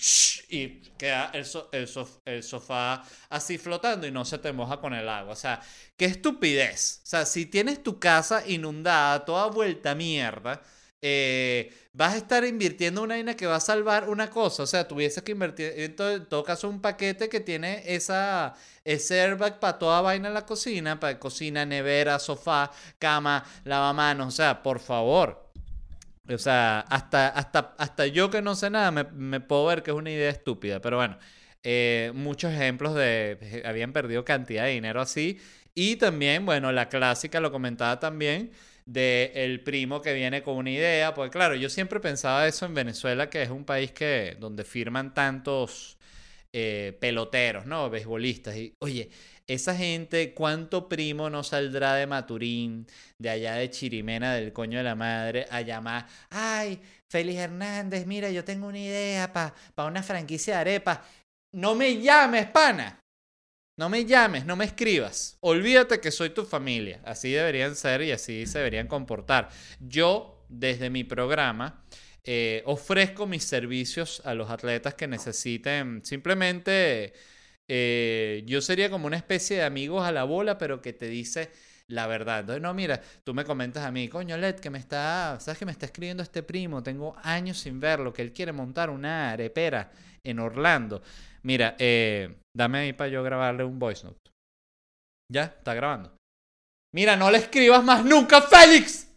y 0.48 0.80
queda 0.96 1.32
el, 1.34 2.42
sofá 2.42 3.04
así 3.28 3.58
flotando 3.58 4.06
y 4.06 4.10
no 4.10 4.24
se 4.24 4.38
te 4.38 4.52
moja 4.52 4.80
con 4.80 4.94
el 4.94 5.08
agua. 5.08 5.32
O 5.32 5.36
sea, 5.36 5.60
qué 5.96 6.04
estupidez. 6.06 7.00
O 7.04 7.06
sea, 7.06 7.26
si 7.26 7.46
tienes 7.46 7.82
tu 7.82 7.98
casa 7.98 8.46
inundada, 8.46 9.24
toda 9.24 9.48
vuelta 9.48 9.94
mierda, 9.94 10.62
eh, 11.02 11.72
vas 11.92 12.14
a 12.14 12.16
estar 12.16 12.44
invirtiendo 12.44 13.02
una 13.02 13.14
vaina 13.14 13.36
que 13.36 13.46
va 13.46 13.56
a 13.56 13.60
salvar 13.60 14.08
una 14.08 14.30
cosa. 14.30 14.62
O 14.62 14.66
sea, 14.66 14.86
tuvieses 14.86 15.22
que 15.22 15.32
invertir, 15.32 15.72
en 15.76 15.96
todo, 15.96 16.44
caso, 16.44 16.68
un 16.68 16.80
paquete 16.80 17.28
que 17.28 17.40
tiene 17.40 17.82
esa, 17.86 18.54
ese 18.84 19.20
airbag 19.20 19.58
para 19.60 19.78
toda 19.78 20.00
vaina 20.00 20.28
en 20.28 20.34
la 20.34 20.46
cocina, 20.46 21.00
para 21.00 21.18
cocina, 21.18 21.66
nevera, 21.66 22.18
sofá, 22.18 22.70
cama, 22.98 23.44
lavamanos. 23.64 24.28
O 24.28 24.36
sea, 24.36 24.62
por 24.62 24.80
favor. 24.80 25.47
O 26.30 26.38
sea, 26.38 26.80
hasta, 26.80 27.28
hasta, 27.28 27.74
hasta 27.78 28.06
yo 28.06 28.30
que 28.30 28.42
no 28.42 28.54
sé 28.54 28.70
nada 28.70 28.90
me, 28.90 29.40
puedo 29.40 29.66
ver 29.66 29.82
que 29.82 29.90
es 29.90 29.96
una 29.96 30.10
idea 30.10 30.30
estúpida. 30.30 30.80
Pero 30.80 30.96
bueno, 30.96 31.18
eh, 31.62 32.12
muchos 32.14 32.52
ejemplos 32.52 32.94
de... 32.94 33.62
Habían 33.64 33.92
perdido 33.92 34.24
cantidad 34.24 34.64
de 34.64 34.70
dinero 34.72 35.00
así. 35.00 35.38
Y 35.74 35.96
también, 35.96 36.44
bueno, 36.44 36.72
la 36.72 36.88
clásica, 36.88 37.40
lo 37.40 37.52
comentaba 37.52 38.00
también, 38.00 38.50
de 38.84 39.32
el 39.34 39.62
primo 39.62 40.02
que 40.02 40.12
viene 40.14 40.42
con 40.42 40.56
una 40.56 40.70
idea. 40.70 41.14
Pues 41.14 41.30
claro, 41.30 41.54
yo 41.54 41.68
siempre 41.70 42.00
pensaba 42.00 42.46
eso 42.48 42.66
en 42.66 42.74
Venezuela, 42.74 43.30
que 43.30 43.42
es 43.42 43.50
un 43.50 43.64
país 43.64 43.92
que, 43.92 44.36
donde 44.40 44.64
firman 44.64 45.14
tantos 45.14 45.98
eh, 46.52 46.96
peloteros, 47.00 47.66
¿no? 47.66 47.90
Beisbolistas. 47.90 48.56
Y, 48.56 48.74
oye, 48.80 49.10
esa 49.48 49.74
gente, 49.74 50.34
¿cuánto 50.34 50.88
primo 50.88 51.30
no 51.30 51.42
saldrá 51.42 51.94
de 51.94 52.06
Maturín, 52.06 52.86
de 53.18 53.30
allá 53.30 53.54
de 53.54 53.70
Chirimena, 53.70 54.34
del 54.34 54.52
coño 54.52 54.78
de 54.78 54.84
la 54.84 54.94
madre, 54.94 55.46
a 55.50 55.62
llamar, 55.62 56.06
ay, 56.30 56.80
Félix 57.08 57.38
Hernández, 57.38 58.06
mira, 58.06 58.30
yo 58.30 58.44
tengo 58.44 58.66
una 58.66 58.78
idea 58.78 59.32
para 59.32 59.54
pa 59.74 59.86
una 59.86 60.02
franquicia 60.02 60.54
de 60.54 60.60
arepas. 60.60 61.00
No 61.54 61.74
me 61.74 62.00
llames, 62.00 62.46
pana. 62.46 63.00
No 63.78 63.88
me 63.88 64.04
llames, 64.04 64.44
no 64.44 64.54
me 64.54 64.66
escribas. 64.66 65.38
Olvídate 65.40 66.00
que 66.00 66.10
soy 66.10 66.30
tu 66.30 66.44
familia. 66.44 67.00
Así 67.04 67.30
deberían 67.30 67.74
ser 67.74 68.02
y 68.02 68.12
así 68.12 68.44
se 68.44 68.58
deberían 68.58 68.86
comportar. 68.86 69.48
Yo, 69.80 70.44
desde 70.50 70.90
mi 70.90 71.04
programa, 71.04 71.82
eh, 72.24 72.62
ofrezco 72.66 73.26
mis 73.26 73.44
servicios 73.44 74.20
a 74.26 74.34
los 74.34 74.50
atletas 74.50 74.94
que 74.94 75.06
necesiten. 75.06 76.04
Simplemente, 76.04 77.14
eh, 77.68 78.42
yo 78.46 78.60
sería 78.60 78.90
como 78.90 79.06
una 79.06 79.16
especie 79.16 79.58
de 79.58 79.64
amigos 79.64 80.06
a 80.06 80.12
la 80.12 80.24
bola, 80.24 80.58
pero 80.58 80.80
que 80.80 80.92
te 80.92 81.06
dice 81.06 81.50
la 81.88 82.06
verdad. 82.06 82.40
Entonces, 82.40 82.62
no, 82.62 82.74
mira, 82.74 83.00
tú 83.24 83.34
me 83.34 83.44
comentas 83.44 83.84
a 83.84 83.90
mí, 83.90 84.08
coño, 84.08 84.36
Led, 84.36 84.56
que 84.56 84.70
me 84.70 84.78
está, 84.78 85.38
¿sabes 85.40 85.58
que 85.58 85.66
me 85.66 85.72
está 85.72 85.86
escribiendo 85.86 86.22
este 86.22 86.42
primo? 86.42 86.82
Tengo 86.82 87.16
años 87.22 87.58
sin 87.58 87.80
verlo, 87.80 88.12
que 88.12 88.22
él 88.22 88.32
quiere 88.32 88.52
montar 88.52 88.90
una 88.90 89.30
arepera 89.30 89.90
en 90.22 90.38
Orlando. 90.38 91.02
Mira, 91.42 91.76
eh, 91.78 92.40
dame 92.56 92.78
ahí 92.78 92.92
para 92.92 93.10
yo 93.10 93.22
grabarle 93.22 93.64
un 93.64 93.78
voice 93.78 94.04
note. 94.04 94.30
¿Ya? 95.32 95.44
¿Está 95.44 95.74
grabando? 95.74 96.16
Mira, 96.94 97.16
no 97.16 97.30
le 97.30 97.38
escribas 97.38 97.84
más 97.84 98.04
nunca, 98.04 98.42
Félix. 98.42 99.12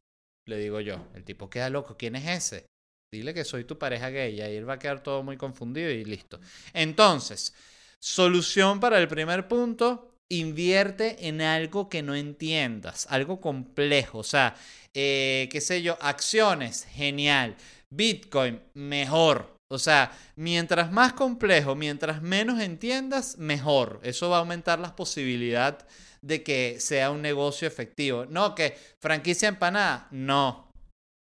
Le 0.48 0.58
digo 0.58 0.81
yo. 0.81 1.08
El 1.15 1.24
tipo 1.24 1.50
queda 1.50 1.70
loco. 1.70 1.96
¿Quién 1.98 2.15
es 2.15 2.27
ese? 2.27 2.65
Dile 3.13 3.34
que 3.34 3.46
soy 3.46 3.63
tu 3.63 3.77
pareja 3.77 4.10
gay. 4.10 4.36
Y 4.36 4.41
ahí 4.41 4.55
él 4.55 4.67
va 4.67 4.74
a 4.74 4.79
quedar 4.79 5.01
todo 5.01 5.24
muy 5.24 5.38
confundido 5.38 5.89
y 5.89 6.03
listo. 6.03 6.39
Entonces, 6.74 7.53
solución 8.01 8.79
para 8.79 8.98
el 9.00 9.08
primer 9.08 9.48
punto. 9.48 10.08
Invierte 10.29 11.27
en 11.27 11.41
algo 11.41 11.89
que 11.89 12.01
no 12.01 12.15
entiendas, 12.15 13.05
algo 13.10 13.41
complejo, 13.41 14.20
o 14.20 14.24
sea, 14.24 14.55
eh, 14.93 15.50
qué 15.51 15.60
sé 15.60 15.81
yo, 15.81 15.98
acciones, 16.00 16.86
genial, 16.86 17.58
Bitcoin, 17.89 18.62
mejor, 18.74 19.58
o 19.72 19.79
sea, 19.79 20.12
mientras 20.36 20.91
más 20.91 21.13
complejo, 21.13 21.75
mientras 21.75 22.22
menos 22.22 22.60
entiendas, 22.60 23.38
mejor. 23.38 24.01
Eso 24.03 24.29
va 24.29 24.36
a 24.36 24.39
aumentar 24.39 24.79
las 24.79 24.91
posibilidades 24.91 25.86
de 26.22 26.43
que 26.43 26.77
sea 26.81 27.10
un 27.10 27.22
negocio 27.22 27.70
efectivo. 27.70 28.25
No, 28.25 28.53
que 28.53 28.77
franquicia 29.01 29.48
empanada, 29.48 30.10
no. 30.12 30.70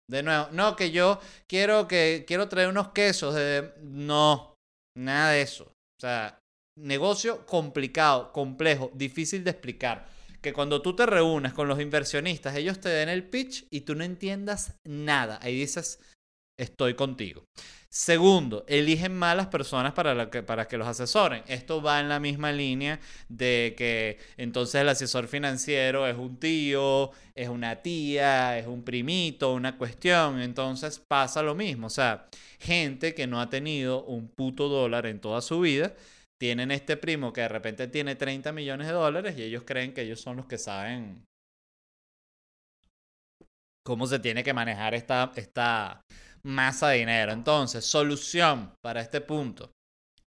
De 0.08 0.22
nuevo, 0.22 0.50
no, 0.52 0.76
que 0.76 0.92
yo 0.92 1.20
quiero 1.48 1.88
que 1.88 2.26
quiero 2.28 2.48
traer 2.48 2.70
unos 2.70 2.90
quesos 2.90 3.36
no, 3.82 4.54
nada 4.96 5.32
de 5.32 5.42
eso. 5.42 5.64
O 5.66 6.00
sea, 6.00 6.38
negocio 6.78 7.46
complicado, 7.46 8.32
complejo, 8.32 8.92
difícil 8.94 9.44
de 9.44 9.52
explicar. 9.52 10.08
Que 10.42 10.54
cuando 10.54 10.82
tú 10.82 10.96
te 10.96 11.06
reúnes 11.06 11.54
con 11.54 11.68
los 11.68 11.82
inversionistas, 11.82 12.56
ellos 12.56 12.80
te 12.80 12.90
den 12.90 13.10
el 13.10 13.24
pitch 13.24 13.66
y 13.70 13.82
tú 13.82 13.96
no 13.96 14.04
entiendas 14.04 14.76
nada. 14.86 15.40
Ahí 15.42 15.60
dices, 15.60 16.00
estoy 16.58 16.94
contigo. 16.94 17.44
Segundo, 17.90 18.66
eligen 18.68 19.18
malas 19.18 19.48
personas 19.48 19.94
para, 19.94 20.30
que, 20.30 20.44
para 20.44 20.68
que 20.68 20.78
los 20.78 20.88
asesoren. 20.88 21.42
Esto 21.48 21.82
va 21.82 22.00
en 22.00 22.10
la 22.10 22.20
misma 22.20 22.52
línea 22.52 23.00
de 23.30 23.74
que 23.78 24.20
entonces 24.36 24.82
el 24.82 24.90
asesor 24.90 25.28
financiero 25.28 26.06
es 26.06 26.18
un 26.18 26.38
tío, 26.38 27.12
es 27.34 27.48
una 27.48 27.78
tía, 27.78 28.60
es 28.60 28.68
un 28.68 28.84
primito, 28.84 29.54
una 29.54 29.78
cuestión. 29.78 30.42
Entonces 30.42 31.00
pasa 31.00 31.42
lo 31.42 31.56
mismo. 31.56 31.88
O 31.88 31.90
sea, 31.90 32.28
gente 32.60 33.16
que 33.16 33.26
no 33.26 33.40
ha 33.40 33.50
tenido 33.50 34.04
un 34.04 34.28
puto 34.28 34.68
dólar 34.68 35.06
en 35.06 35.20
toda 35.22 35.42
su 35.42 35.62
vida, 35.62 35.94
tienen 36.40 36.72
este 36.72 36.98
primo 36.98 37.34
que 37.34 37.42
de 37.42 37.50
repente 37.50 37.88
tiene 37.88 38.16
30 38.16 38.52
millones 38.52 38.88
de 38.88 38.94
dólares 38.94 39.38
y 39.38 39.44
ellos 39.44 39.64
creen 39.66 39.94
que 39.94 40.02
ellos 40.02 40.22
son 40.22 40.38
los 40.38 40.46
que 40.46 40.58
saben 40.58 41.26
cómo 43.84 44.06
se 44.06 44.20
tiene 44.20 44.44
que 44.44 44.54
manejar 44.54 44.94
esta, 44.94 45.32
esta 45.36 46.02
masa 46.44 46.90
de 46.90 46.98
dinero. 46.98 47.32
Entonces, 47.32 47.86
solución 47.86 48.74
para 48.84 49.02
este 49.02 49.22
punto. 49.22 49.72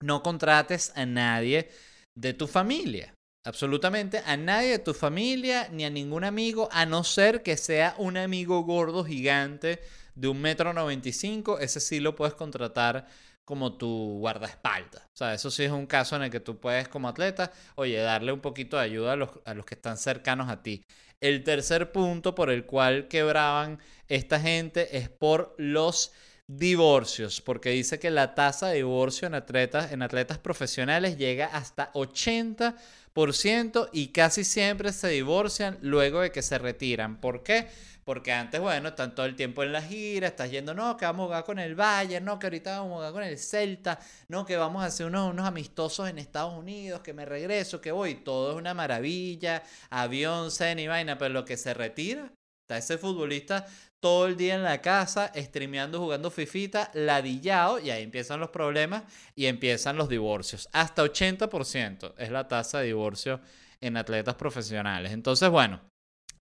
No 0.01 0.21
contrates 0.21 0.93
a 0.95 1.05
nadie 1.05 1.69
de 2.15 2.33
tu 2.33 2.47
familia. 2.47 3.13
Absolutamente 3.45 4.21
a 4.25 4.37
nadie 4.37 4.71
de 4.71 4.79
tu 4.79 4.93
familia 4.93 5.69
ni 5.71 5.85
a 5.85 5.89
ningún 5.89 6.23
amigo, 6.25 6.69
a 6.71 6.85
no 6.85 7.03
ser 7.03 7.41
que 7.41 7.57
sea 7.57 7.95
un 7.97 8.17
amigo 8.17 8.61
gordo 8.63 9.03
gigante 9.03 9.79
de 10.13 10.27
un 10.27 10.41
metro 10.41 10.73
noventa 10.73 11.09
y 11.09 11.13
cinco. 11.13 11.57
Ese 11.57 11.79
sí 11.79 11.99
lo 11.99 12.15
puedes 12.15 12.35
contratar 12.35 13.07
como 13.49 13.73
tu 13.73 14.19
guardaespaldas. 14.19 15.01
O 15.05 15.17
sea, 15.17 15.33
eso 15.33 15.49
sí 15.49 15.63
es 15.63 15.71
un 15.71 15.87
caso 15.87 16.15
en 16.15 16.21
el 16.21 16.29
que 16.29 16.39
tú 16.39 16.59
puedes 16.59 16.87
como 16.87 17.09
atleta, 17.09 17.51
oye, 17.73 17.97
darle 17.97 18.31
un 18.31 18.41
poquito 18.41 18.77
de 18.77 18.83
ayuda 18.83 19.13
a 19.13 19.15
los, 19.15 19.31
a 19.43 19.55
los 19.55 19.65
que 19.65 19.73
están 19.73 19.97
cercanos 19.97 20.49
a 20.49 20.61
ti. 20.61 20.85
El 21.19 21.43
tercer 21.43 21.91
punto 21.91 22.35
por 22.35 22.51
el 22.51 22.67
cual 22.67 23.07
quebraban 23.07 23.79
esta 24.07 24.39
gente 24.39 24.99
es 24.99 25.09
por 25.09 25.55
los 25.57 26.11
divorcios, 26.45 27.41
porque 27.41 27.71
dice 27.71 27.97
que 27.97 28.11
la 28.11 28.35
tasa 28.35 28.67
de 28.67 28.75
divorcio 28.75 29.27
en 29.27 29.33
atletas, 29.33 29.91
en 29.93 30.03
atletas 30.03 30.37
profesionales 30.37 31.17
llega 31.17 31.47
hasta 31.47 31.91
80% 31.93 33.89
y 33.91 34.09
casi 34.09 34.43
siempre 34.43 34.93
se 34.93 35.07
divorcian 35.07 35.79
luego 35.81 36.21
de 36.21 36.31
que 36.31 36.43
se 36.43 36.59
retiran. 36.59 37.19
¿Por 37.19 37.41
qué? 37.41 37.67
Porque 38.09 38.31
antes, 38.31 38.59
bueno, 38.59 38.89
están 38.89 39.13
todo 39.13 39.27
el 39.27 39.35
tiempo 39.35 39.61
en 39.61 39.71
la 39.71 39.83
gira, 39.83 40.29
estás 40.29 40.49
yendo, 40.49 40.73
no, 40.73 40.97
que 40.97 41.05
vamos 41.05 41.25
a 41.25 41.27
jugar 41.27 41.43
con 41.43 41.59
el 41.59 41.75
Bayern, 41.75 42.25
no, 42.25 42.39
que 42.39 42.47
ahorita 42.47 42.79
vamos 42.79 42.93
a 42.93 42.95
jugar 42.95 43.13
con 43.13 43.23
el 43.23 43.37
Celta, 43.37 43.99
no, 44.27 44.47
que 44.47 44.57
vamos 44.57 44.81
a 44.81 44.87
hacer 44.87 45.05
unos, 45.05 45.31
unos 45.31 45.45
amistosos 45.45 46.09
en 46.09 46.17
Estados 46.17 46.57
Unidos, 46.57 47.01
que 47.01 47.13
me 47.13 47.23
regreso, 47.23 47.79
que 47.79 47.91
voy, 47.91 48.15
todo 48.15 48.49
es 48.49 48.57
una 48.57 48.73
maravilla, 48.73 49.61
avión, 49.91 50.49
cena 50.49 50.81
y 50.81 50.87
vaina, 50.87 51.19
pero 51.19 51.35
lo 51.35 51.45
que 51.45 51.55
se 51.55 51.71
retira, 51.75 52.33
está 52.63 52.79
ese 52.79 52.97
futbolista 52.97 53.67
todo 53.99 54.25
el 54.25 54.35
día 54.35 54.55
en 54.55 54.63
la 54.63 54.81
casa, 54.81 55.31
streameando, 55.35 55.99
jugando 55.99 56.31
fifita, 56.31 56.89
ladillado, 56.95 57.77
y 57.77 57.91
ahí 57.91 58.01
empiezan 58.01 58.39
los 58.39 58.49
problemas 58.49 59.03
y 59.35 59.45
empiezan 59.45 59.97
los 59.97 60.09
divorcios. 60.09 60.67
Hasta 60.73 61.03
80% 61.03 62.15
es 62.17 62.31
la 62.31 62.47
tasa 62.47 62.79
de 62.79 62.87
divorcio 62.87 63.39
en 63.81 63.97
atletas 63.97 64.33
profesionales. 64.33 65.11
Entonces, 65.11 65.47
bueno, 65.51 65.79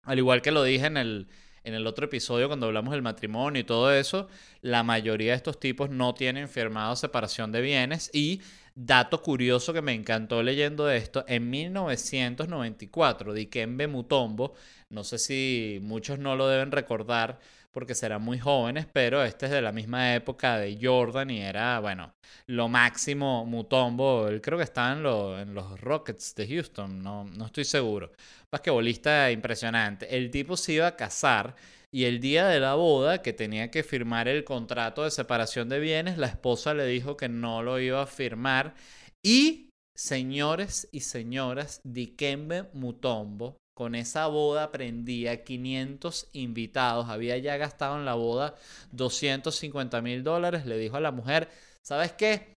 al 0.04 0.20
igual 0.20 0.42
que 0.42 0.51
lo 0.51 0.63
dije 0.63 0.86
en 0.86 0.96
el, 0.96 1.28
en 1.63 1.74
el 1.74 1.88
otro 1.88 2.06
episodio 2.06 2.48
cuando 2.48 2.68
hablamos 2.68 2.92
del 2.92 3.01
matrimonio 3.01 3.62
y 3.62 3.66
todo 3.66 3.94
eso, 3.94 4.28
la 4.62 4.84
mayoría 4.84 5.32
de 5.32 5.38
estos 5.38 5.60
tipos 5.60 5.89
no 5.89 6.13
tienen 6.13 6.50
firmado 6.50 6.96
separación 6.96 7.51
de 7.51 7.62
bienes. 7.62 8.10
Y 8.13 8.42
dato 8.75 9.22
curioso 9.22 9.74
que 9.74 9.82
me 9.82 9.94
encantó 9.94 10.42
leyendo 10.42 10.89
esto, 10.89 11.25
en 11.28 11.50
1994 11.50 13.34
Dikembe 13.34 13.88
Mutombo, 13.88 14.54
no 14.89 15.04
sé 15.04 15.18
si 15.18 15.80
muchos 15.82 16.18
no 16.20 16.36
lo 16.36 16.48
deben 16.48 16.72
recordar, 16.72 17.39
porque 17.72 17.96
serán 17.96 18.22
muy 18.22 18.40
jóvenes, 18.40 18.88
pero 18.92 19.24
este 19.24 19.46
es 19.46 19.52
de 19.52 19.62
la 19.62 19.72
misma 19.72 20.16
época 20.16 20.58
de 20.58 20.78
Jordan 20.82 21.30
y 21.30 21.42
era, 21.42 21.80
bueno, 21.80 22.14
lo 22.48 22.68
máximo 22.68 23.46
Mutombo. 23.46 24.28
Él 24.28 24.42
creo 24.42 24.58
que 24.58 24.64
estaba 24.64 24.94
en, 24.94 25.54
los 25.54 25.80
Rockets 25.82 26.36
de 26.36 26.48
Houston, 26.48 27.02
no, 27.02 27.26
no 27.26 27.46
estoy 27.46 27.66
seguro. 27.66 28.12
Basquetbolista 28.52 29.32
impresionante. 29.32 30.16
El 30.16 30.32
tipo 30.32 30.58
se 30.58 30.74
iba 30.74 30.88
a 30.88 30.96
casar 30.96 31.56
y 31.92 32.06
el 32.06 32.20
día 32.20 32.48
de 32.48 32.60
la 32.60 32.76
boda, 32.76 33.22
que 33.22 33.34
tenía 33.34 33.72
que 33.72 33.84
firmar 33.84 34.28
el 34.28 34.44
contrato 34.44 35.04
de 35.04 35.12
separación 35.12 35.70
de 35.70 35.80
bienes, 35.80 36.18
la 36.18 36.28
esposa 36.28 36.74
le 36.76 36.86
dijo 36.86 37.18
que 37.18 37.30
no 37.30 37.64
lo 37.64 37.80
iba 37.80 38.02
a 38.04 38.08
firmar. 38.08 38.76
Y, 39.24 39.70
señores 39.96 40.88
y 40.92 41.02
señoras, 41.02 41.82
Dikembe 41.84 42.70
Mutombo 42.74 43.58
con 43.80 43.96
esa 43.96 44.28
boda 44.28 44.74
prendía 44.74 45.46
500 45.46 46.28
invitados, 46.34 47.08
había 47.08 47.38
ya 47.38 47.56
gastado 47.56 47.96
en 47.96 48.04
la 48.04 48.14
boda 48.14 48.56
250 48.92 50.02
mil 50.02 50.22
dólares, 50.22 50.66
le 50.66 50.78
dijo 50.78 50.98
a 50.98 51.00
la 51.00 51.12
mujer, 51.12 51.50
¿sabes 51.88 52.12
qué? 52.12 52.56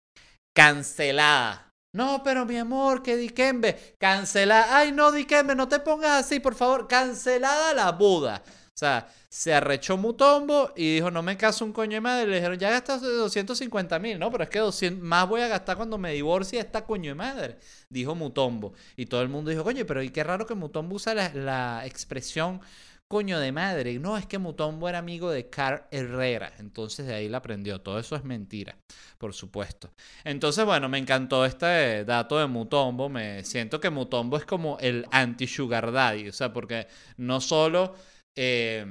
Cancelada. 0.57 1.69
No, 1.95 2.23
pero 2.25 2.47
mi 2.47 2.57
amor, 2.57 3.03
que 3.03 3.19
Dikembe, 3.19 3.97
cancelada. 4.01 4.75
Ay, 4.75 4.93
no, 4.93 5.13
Dikembe, 5.13 5.55
no 5.55 5.69
te 5.69 5.81
pongas 5.81 6.25
así, 6.25 6.41
por 6.41 6.55
favor, 6.55 6.89
cancelada 6.89 7.75
la 7.75 7.93
boda. 7.93 8.43
O 8.81 8.83
sea, 8.83 9.07
se 9.29 9.53
arrechó 9.53 9.99
Mutombo 9.99 10.73
y 10.75 10.95
dijo, 10.95 11.11
no 11.11 11.23
me 11.23 11.37
caso 11.37 11.67
un 11.67 11.73
coño 11.75 11.97
de 11.97 12.01
madre. 12.01 12.27
Le 12.27 12.37
dijeron, 12.37 12.59
ya 12.59 12.71
gastaste 12.71 13.09
250 13.09 13.99
mil, 13.99 14.19
¿no? 14.19 14.31
Pero 14.31 14.45
es 14.45 14.49
que 14.49 14.59
200, 14.59 15.05
más 15.05 15.29
voy 15.29 15.43
a 15.43 15.49
gastar 15.49 15.77
cuando 15.77 15.99
me 15.99 16.15
divorcie 16.15 16.59
esta 16.59 16.87
coño 16.87 17.11
de 17.11 17.15
madre, 17.15 17.59
dijo 17.91 18.15
Mutombo. 18.15 18.73
Y 18.97 19.05
todo 19.05 19.21
el 19.21 19.29
mundo 19.29 19.51
dijo, 19.51 19.65
coño, 19.65 19.85
pero 19.85 20.01
qué 20.11 20.25
raro 20.25 20.47
que 20.47 20.55
Mutombo 20.55 20.97
usa 20.97 21.13
la, 21.13 21.83
expresión 21.85 22.63
coño 23.07 23.39
de 23.39 23.53
madre. 23.53 23.99
No, 23.99 24.17
es 24.17 24.25
que 24.25 24.39
Mutombo 24.39 24.89
era 24.89 24.97
amigo 24.97 25.31
de 25.31 25.51
Carl 25.51 25.83
Herrera. 25.91 26.51
Entonces 26.59 27.07
de 27.07 27.13
ahí 27.13 27.29
la 27.29 27.37
aprendió. 27.37 27.83
Todo 27.83 27.99
eso 27.99 28.17
es 28.17 28.25
mentira, 28.25 28.79
por 29.19 29.35
supuesto. 29.35 29.91
Entonces, 30.25 30.65
bueno, 30.65 30.89
me 30.89 30.97
encantó 30.97 31.45
este 31.45 32.07
dato 32.07 32.39
de 32.39 32.47
Mutombo. 32.47 33.11
Me 33.11 33.45
siento 33.45 33.79
que 33.79 33.91
Mutombo 33.91 34.39
es 34.39 34.47
como 34.47 34.79
el 34.79 35.05
anti-sugar 35.11 35.93
daddy. 35.93 36.31
O 36.31 36.33
sea, 36.33 36.51
porque 36.51 36.87
no 37.19 37.43
solo... 37.43 37.95
Eh, 38.43 38.87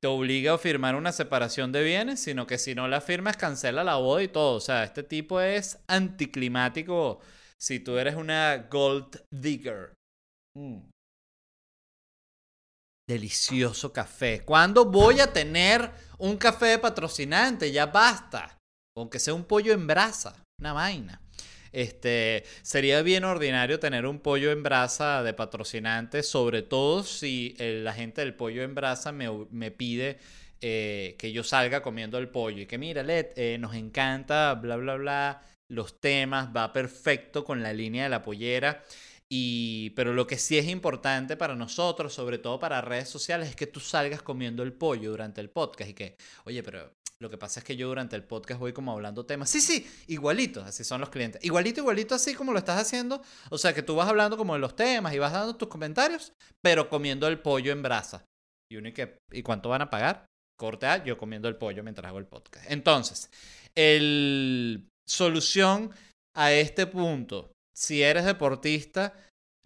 te 0.00 0.06
obliga 0.06 0.54
a 0.54 0.58
firmar 0.58 0.94
una 0.94 1.12
separación 1.12 1.70
de 1.70 1.82
bienes, 1.82 2.20
sino 2.20 2.46
que 2.46 2.56
si 2.56 2.74
no 2.74 2.88
la 2.88 3.02
firmas 3.02 3.36
cancela 3.36 3.84
la 3.84 3.96
boda 3.96 4.22
y 4.22 4.28
todo. 4.28 4.56
O 4.56 4.60
sea, 4.60 4.84
este 4.84 5.02
tipo 5.02 5.38
es 5.40 5.78
anticlimático 5.86 7.20
si 7.60 7.78
tú 7.80 7.98
eres 7.98 8.14
una 8.14 8.68
gold 8.70 9.22
digger. 9.30 9.92
Mm. 10.56 10.88
Delicioso 13.06 13.92
café. 13.92 14.42
¿Cuándo 14.46 14.86
voy 14.86 15.20
a 15.20 15.30
tener 15.30 15.90
un 16.16 16.38
café 16.38 16.66
de 16.66 16.78
patrocinante? 16.78 17.70
Ya 17.70 17.84
basta. 17.84 18.56
Aunque 18.96 19.18
sea 19.18 19.34
un 19.34 19.44
pollo 19.44 19.74
en 19.74 19.86
brasa. 19.86 20.42
Una 20.58 20.72
vaina. 20.72 21.20
Este, 21.74 22.44
sería 22.62 23.02
bien 23.02 23.24
ordinario 23.24 23.80
tener 23.80 24.06
un 24.06 24.20
pollo 24.20 24.52
en 24.52 24.62
brasa 24.62 25.24
de 25.24 25.34
patrocinante, 25.34 26.22
sobre 26.22 26.62
todo 26.62 27.02
si 27.02 27.56
la 27.58 27.92
gente 27.92 28.20
del 28.20 28.34
pollo 28.34 28.62
en 28.62 28.76
brasa 28.76 29.10
me, 29.10 29.70
pide 29.72 30.18
eh, 30.60 31.16
que 31.18 31.32
yo 31.32 31.42
salga 31.42 31.82
comiendo 31.82 32.18
el 32.18 32.28
pollo 32.28 32.62
y 32.62 32.66
que 32.66 32.78
mira, 32.78 33.02
Led, 33.02 33.26
eh, 33.36 33.58
nos 33.58 33.74
encanta, 33.74 34.54
bla, 34.54 34.76
bla, 34.76 34.94
bla, 34.94 35.42
los 35.68 36.00
temas, 36.00 36.50
va 36.56 36.72
perfecto 36.72 37.44
con 37.44 37.60
la 37.60 37.72
línea 37.72 38.04
de 38.04 38.10
la 38.10 38.22
pollera. 38.22 38.84
Y, 39.36 39.90
pero 39.96 40.14
lo 40.14 40.28
que 40.28 40.38
sí 40.38 40.56
es 40.58 40.68
importante 40.68 41.36
para 41.36 41.56
nosotros, 41.56 42.14
sobre 42.14 42.38
todo 42.38 42.60
para 42.60 42.80
redes 42.80 43.08
sociales, 43.08 43.48
es 43.48 43.56
que 43.56 43.66
tú 43.66 43.80
salgas 43.80 44.22
comiendo 44.22 44.62
el 44.62 44.72
pollo 44.72 45.10
durante 45.10 45.40
el 45.40 45.50
podcast 45.50 45.90
y 45.90 45.94
que, 45.94 46.16
oye, 46.44 46.62
pero 46.62 46.92
lo 47.18 47.28
que 47.28 47.36
pasa 47.36 47.58
es 47.58 47.64
que 47.64 47.74
yo 47.74 47.88
durante 47.88 48.14
el 48.14 48.22
podcast 48.22 48.60
voy 48.60 48.72
como 48.72 48.92
hablando 48.92 49.26
temas. 49.26 49.50
Sí, 49.50 49.60
sí, 49.60 49.90
igualito, 50.06 50.62
así 50.62 50.84
son 50.84 51.00
los 51.00 51.10
clientes. 51.10 51.44
Igualito, 51.44 51.80
igualito, 51.80 52.14
así 52.14 52.32
como 52.32 52.52
lo 52.52 52.60
estás 52.60 52.80
haciendo. 52.80 53.22
O 53.50 53.58
sea, 53.58 53.74
que 53.74 53.82
tú 53.82 53.96
vas 53.96 54.08
hablando 54.08 54.36
como 54.36 54.54
de 54.54 54.60
los 54.60 54.76
temas 54.76 55.12
y 55.12 55.18
vas 55.18 55.32
dando 55.32 55.56
tus 55.56 55.66
comentarios, 55.66 56.32
pero 56.62 56.88
comiendo 56.88 57.26
el 57.26 57.40
pollo 57.40 57.72
en 57.72 57.82
brasa. 57.82 58.24
Y 58.70 58.76
uno 58.76 58.86
y 58.86 58.92
que, 58.92 59.18
¿y 59.32 59.42
cuánto 59.42 59.68
van 59.68 59.82
a 59.82 59.90
pagar? 59.90 60.26
Corte 60.56 60.86
A, 60.86 61.02
yo 61.02 61.18
comiendo 61.18 61.48
el 61.48 61.56
pollo 61.56 61.82
mientras 61.82 62.08
hago 62.08 62.20
el 62.20 62.26
podcast. 62.26 62.70
Entonces, 62.70 63.28
el 63.74 64.86
solución 65.08 65.90
a 66.36 66.52
este 66.52 66.86
punto 66.86 67.53
si 67.74 68.02
eres 68.02 68.24
deportista, 68.24 69.12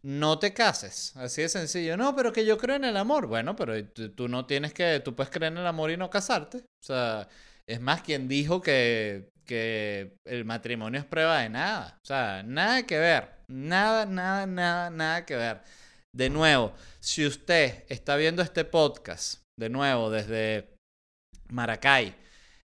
no 0.03 0.38
te 0.38 0.53
cases. 0.55 1.15
Así 1.17 1.43
de 1.43 1.49
sencillo. 1.49 1.97
No, 1.97 2.15
pero 2.17 2.33
que 2.33 2.45
yo 2.45 2.59
creo 2.59 2.77
en 2.77 2.85
el 2.85 2.97
amor. 2.97 3.27
Bueno, 3.27 3.57
pero 3.57 3.85
tú 3.85 4.29
no 4.29 4.47
tienes 4.47 4.73
que, 4.73 5.00
tú 5.05 5.15
puedes 5.15 5.31
creer 5.31 5.53
en 5.53 5.59
el 5.59 5.67
amor 5.67 5.91
y 5.91 5.97
no 5.97 6.11
casarte. 6.11 6.59
O 6.59 6.87
sea, 6.87 7.29
es 7.67 7.81
más 7.81 8.03
quien 8.03 8.29
dijo 8.29 8.61
que, 8.61 9.29
que 9.45 10.17
el 10.25 10.45
matrimonio 10.45 11.00
es 11.00 11.07
prueba 11.07 11.41
de 11.41 11.50
nada. 11.50 11.99
O 12.03 12.07
sea, 12.07 12.43
nada 12.43 12.87
que 12.87 12.99
ver. 12.99 13.29
Nada, 13.49 14.07
nada, 14.07 14.47
nada, 14.47 14.91
nada 14.91 15.27
que 15.27 15.37
ver. 15.37 15.62
De 16.15 16.31
nuevo, 16.31 16.73
si 17.00 17.27
usted 17.27 17.85
está 17.88 18.17
viendo 18.17 18.43
este 18.43 18.65
podcast, 18.65 19.43
de 19.59 19.69
nuevo, 19.69 20.11
desde 20.11 20.75
Maracay, 21.50 22.15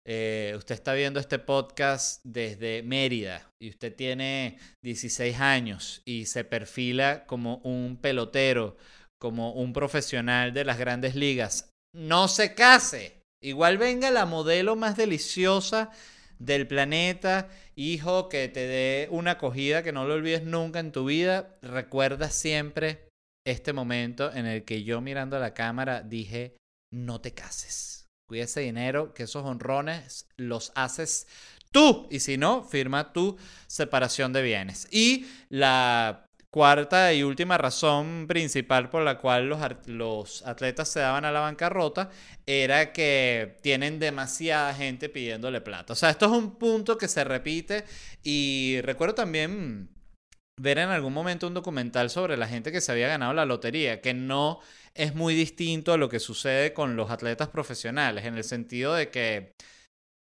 eh, 0.07 0.53
usted 0.55 0.75
está 0.75 0.93
viendo 0.93 1.19
este 1.19 1.39
podcast 1.39 2.21
desde 2.23 2.83
Mérida 2.83 3.49
y 3.59 3.69
usted 3.69 3.95
tiene 3.95 4.59
16 4.83 5.39
años 5.39 6.01
y 6.05 6.27
se 6.27 6.43
perfila 6.43 7.25
como 7.25 7.57
un 7.57 7.97
pelotero, 7.97 8.77
como 9.19 9.53
un 9.53 9.73
profesional 9.73 10.53
de 10.53 10.63
las 10.63 10.77
grandes 10.77 11.15
ligas. 11.15 11.71
No 11.95 12.27
se 12.27 12.53
case. 12.53 13.21
Igual 13.41 13.77
venga 13.77 14.11
la 14.11 14.25
modelo 14.25 14.75
más 14.75 14.95
deliciosa 14.95 15.91
del 16.39 16.67
planeta, 16.67 17.49
hijo, 17.75 18.29
que 18.29 18.47
te 18.47 18.67
dé 18.67 19.07
una 19.09 19.31
acogida 19.31 19.83
que 19.83 19.91
no 19.91 20.05
lo 20.05 20.15
olvides 20.15 20.43
nunca 20.43 20.79
en 20.79 20.91
tu 20.91 21.05
vida. 21.05 21.57
Recuerda 21.61 22.29
siempre 22.29 23.07
este 23.45 23.73
momento 23.73 24.31
en 24.33 24.45
el 24.45 24.65
que 24.65 24.83
yo 24.83 25.01
mirando 25.01 25.37
a 25.37 25.39
la 25.39 25.53
cámara 25.53 26.01
dije, 26.01 26.57
no 26.91 27.21
te 27.21 27.33
cases. 27.33 28.04
Cuida 28.27 28.45
ese 28.45 28.61
dinero, 28.61 29.13
que 29.13 29.23
esos 29.23 29.45
honrones 29.45 30.27
los 30.37 30.71
haces 30.75 31.27
tú. 31.71 32.07
Y 32.09 32.19
si 32.21 32.37
no, 32.37 32.63
firma 32.63 33.13
tu 33.13 33.37
separación 33.67 34.33
de 34.33 34.41
bienes. 34.41 34.87
Y 34.91 35.27
la 35.49 36.25
cuarta 36.49 37.13
y 37.13 37.21
última 37.21 37.57
razón 37.57 38.27
principal 38.29 38.89
por 38.89 39.03
la 39.03 39.17
cual 39.17 39.49
los, 39.49 39.59
los, 39.87 40.41
atletas 40.47 40.87
se 40.87 41.01
daban 41.01 41.25
a 41.25 41.31
la 41.33 41.41
bancarrota 41.41 42.09
era 42.45 42.93
que 42.93 43.57
tienen 43.61 43.99
demasiada 43.99 44.73
gente 44.73 45.09
pidiéndole 45.09 45.59
plata. 45.59 45.91
O 45.91 45.95
sea, 45.97 46.09
esto 46.09 46.27
es 46.27 46.31
un 46.31 46.55
punto 46.55 46.97
que 46.97 47.09
se 47.09 47.25
repite 47.25 47.83
y 48.23 48.79
recuerdo 48.83 49.15
también 49.15 49.89
ver 50.57 50.77
en 50.79 50.89
algún 50.89 51.13
momento 51.13 51.47
un 51.47 51.53
documental 51.53 52.09
sobre 52.09 52.37
la 52.37 52.47
gente 52.47 52.71
que 52.71 52.81
se 52.81 52.91
había 52.91 53.07
ganado 53.07 53.33
la 53.33 53.45
lotería, 53.45 54.01
que 54.01 54.13
no 54.13 54.59
es 54.93 55.15
muy 55.15 55.35
distinto 55.35 55.93
a 55.93 55.97
lo 55.97 56.09
que 56.09 56.19
sucede 56.19 56.73
con 56.73 56.95
los 56.95 57.11
atletas 57.11 57.49
profesionales, 57.49 58.25
en 58.25 58.35
el 58.37 58.43
sentido 58.43 58.93
de 58.93 59.09
que 59.09 59.53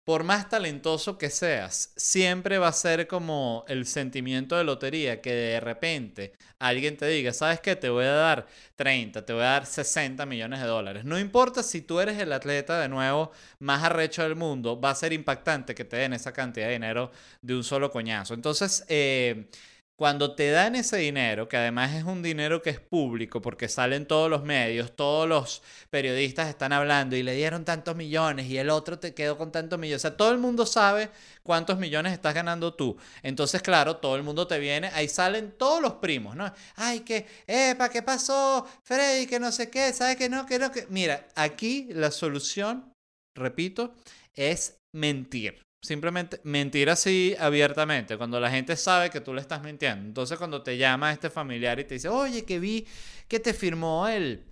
por 0.05 0.23
más 0.23 0.51
talentoso 0.51 1.17
que 1.17 1.31
seas, 1.31 1.93
siempre 1.97 2.59
va 2.59 2.69
a 2.69 2.73
ser 2.73 3.07
como 3.07 3.65
el 3.69 3.87
sentimiento 3.87 4.57
de 4.57 4.65
lotería 4.65 5.23
que 5.23 5.33
de 5.33 5.61
repente 5.61 6.35
alguien 6.59 6.99
te 6.99 7.07
diga, 7.09 7.33
¿sabes 7.33 7.61
qué? 7.61 7.75
Te 7.75 7.89
voy 7.89 8.05
a 8.05 8.13
dar 8.13 8.47
30, 8.77 9.25
te 9.25 9.33
voy 9.33 9.43
a 9.43 9.47
dar 9.47 9.67
60 9.67 10.27
millones 10.27 10.61
de 10.61 10.67
dólares. 10.67 11.05
No 11.07 11.19
importa 11.19 11.63
si 11.63 11.81
tú 11.81 12.01
eres 12.01 12.19
el 12.21 12.33
atleta 12.35 12.79
de 12.81 12.89
nuevo 12.89 13.33
más 13.61 13.83
arrecho 13.83 14.23
del 14.23 14.37
mundo, 14.37 14.79
va 14.79 14.91
a 14.91 14.95
ser 14.95 15.15
impactante 15.15 15.75
que 15.75 15.87
te 15.87 15.97
den 15.97 16.13
esa 16.13 16.33
cantidad 16.35 16.67
de 16.67 16.75
dinero 16.75 17.11
de 17.41 17.55
un 17.57 17.65
solo 17.65 17.91
coñazo. 17.91 18.35
Entonces, 18.35 18.85
eh, 18.89 19.49
cuando 19.97 20.35
te 20.35 20.51
dan 20.51 20.75
ese 20.75 20.97
dinero, 20.97 21.49
que 21.49 21.57
además 21.57 21.95
es 21.95 22.03
un 22.03 22.23
dinero 22.23 22.63
que 22.63 22.71
es 22.71 22.81
público, 22.81 23.41
porque 23.41 23.69
salen 23.69 24.07
todos 24.07 24.29
los 24.29 24.43
medios, 24.43 24.97
todos 24.97 25.29
los 25.29 25.63
periodistas 25.91 26.49
están 26.49 26.73
hablando 26.73 27.15
y 27.15 27.23
le 27.23 27.35
dieron 27.35 27.65
tantos 27.65 27.95
millones 27.95 28.47
y 28.47 28.59
el 28.59 28.71
otro 28.71 28.99
te 28.99 29.15
quedó 29.15 29.39
con 29.39 29.53
tantos 29.53 29.79
millones. 29.79 30.01
O 30.01 30.09
sea, 30.09 30.17
todo 30.17 30.33
el 30.33 30.39
mundo 30.39 30.67
sabe 30.67 31.11
cuántos 31.45 31.79
millones 31.79 32.13
estás 32.13 32.35
ganando 32.35 32.75
tú. 32.75 32.97
Entonces, 33.23 33.63
claro, 33.63 33.97
todo 33.99 34.17
el 34.17 34.25
mundo 34.25 34.49
te 34.49 34.59
viene, 34.59 34.89
ahí 34.95 35.09
salen 35.09 35.53
todos 35.53 35.81
los 35.81 35.95
primos, 35.95 36.35
¿no? 36.35 36.53
Ay, 36.75 37.01
que, 37.01 37.27
epa, 37.47 37.89
¿qué 37.89 38.03
pasó? 38.03 38.67
Freddy, 38.83 39.27
que 39.27 39.39
no 39.39 39.53
sé 39.53 39.71
qué, 39.71 39.93
¿sabes 39.93 40.17
que 40.17 40.29
no? 40.29 40.45
Que 40.45 40.59
no, 40.59 40.73
que... 40.73 40.87
Mira, 40.89 41.29
aquí 41.37 41.89
la 41.91 42.11
solución, 42.11 42.93
repito, 43.37 43.95
es 44.35 44.79
mentir. 44.93 45.64
Simplemente 45.85 46.41
mentir 46.45 46.89
así 46.89 47.37
abiertamente, 47.39 48.17
cuando 48.17 48.41
la 48.41 48.51
gente 48.51 48.75
sabe 48.75 49.11
que 49.11 49.21
tú 49.21 49.35
le 49.35 49.43
estás 49.43 49.63
mintiendo. 49.63 50.07
Entonces 50.07 50.39
cuando 50.39 50.63
te 50.63 50.79
llama 50.79 51.13
este 51.13 51.29
familiar 51.29 51.79
y 51.79 51.85
te 51.85 51.95
dice, 51.95 52.09
oye, 52.09 52.47
que 52.47 52.59
vi 52.59 52.87
que 53.29 53.39
te 53.39 53.53
firmó 53.53 54.09
el... 54.09 54.47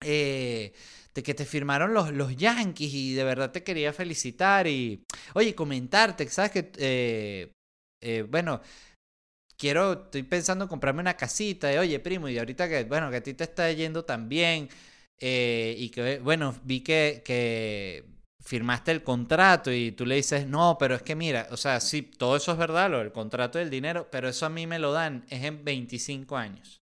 Eh, 0.00 0.72
de 1.12 1.22
que 1.24 1.34
te 1.34 1.44
firmaron 1.44 1.92
los, 1.92 2.12
los 2.12 2.36
Yankees 2.36 2.94
y 2.94 3.14
de 3.14 3.24
verdad 3.24 3.50
te 3.50 3.64
quería 3.64 3.92
felicitar 3.92 4.68
y, 4.68 5.02
oye, 5.34 5.56
comentarte, 5.56 6.28
sabes 6.28 6.52
que, 6.52 6.70
eh, 6.78 7.52
eh, 8.00 8.22
bueno, 8.28 8.60
quiero, 9.56 10.04
estoy 10.04 10.22
pensando 10.22 10.66
en 10.66 10.68
comprarme 10.68 11.00
una 11.00 11.16
casita, 11.16 11.72
y, 11.72 11.78
oye, 11.78 11.98
primo, 11.98 12.28
y 12.28 12.38
ahorita 12.38 12.68
que, 12.68 12.84
bueno, 12.84 13.10
que 13.10 13.16
a 13.16 13.22
ti 13.24 13.34
te 13.34 13.42
está 13.42 13.72
yendo 13.72 14.04
tan 14.04 14.28
bien, 14.28 14.68
y 15.20 15.90
que, 15.90 16.20
bueno, 16.22 16.54
vi 16.64 16.80
que, 16.80 17.22
que 17.24 18.04
firmaste 18.42 18.90
el 18.90 19.02
contrato 19.02 19.72
y 19.72 19.92
tú 19.92 20.06
le 20.06 20.16
dices, 20.16 20.46
no, 20.46 20.76
pero 20.78 20.94
es 20.94 21.02
que 21.02 21.14
mira, 21.14 21.46
o 21.50 21.56
sea, 21.56 21.80
sí, 21.80 22.02
todo 22.02 22.36
eso 22.36 22.52
es 22.52 22.58
verdad, 22.58 22.90
lo 22.90 22.98
del 22.98 23.12
contrato 23.12 23.58
del 23.58 23.70
dinero, 23.70 24.08
pero 24.10 24.28
eso 24.28 24.46
a 24.46 24.50
mí 24.50 24.66
me 24.66 24.78
lo 24.78 24.92
dan, 24.92 25.24
es 25.28 25.44
en 25.44 25.64
25 25.64 26.36
años. 26.36 26.80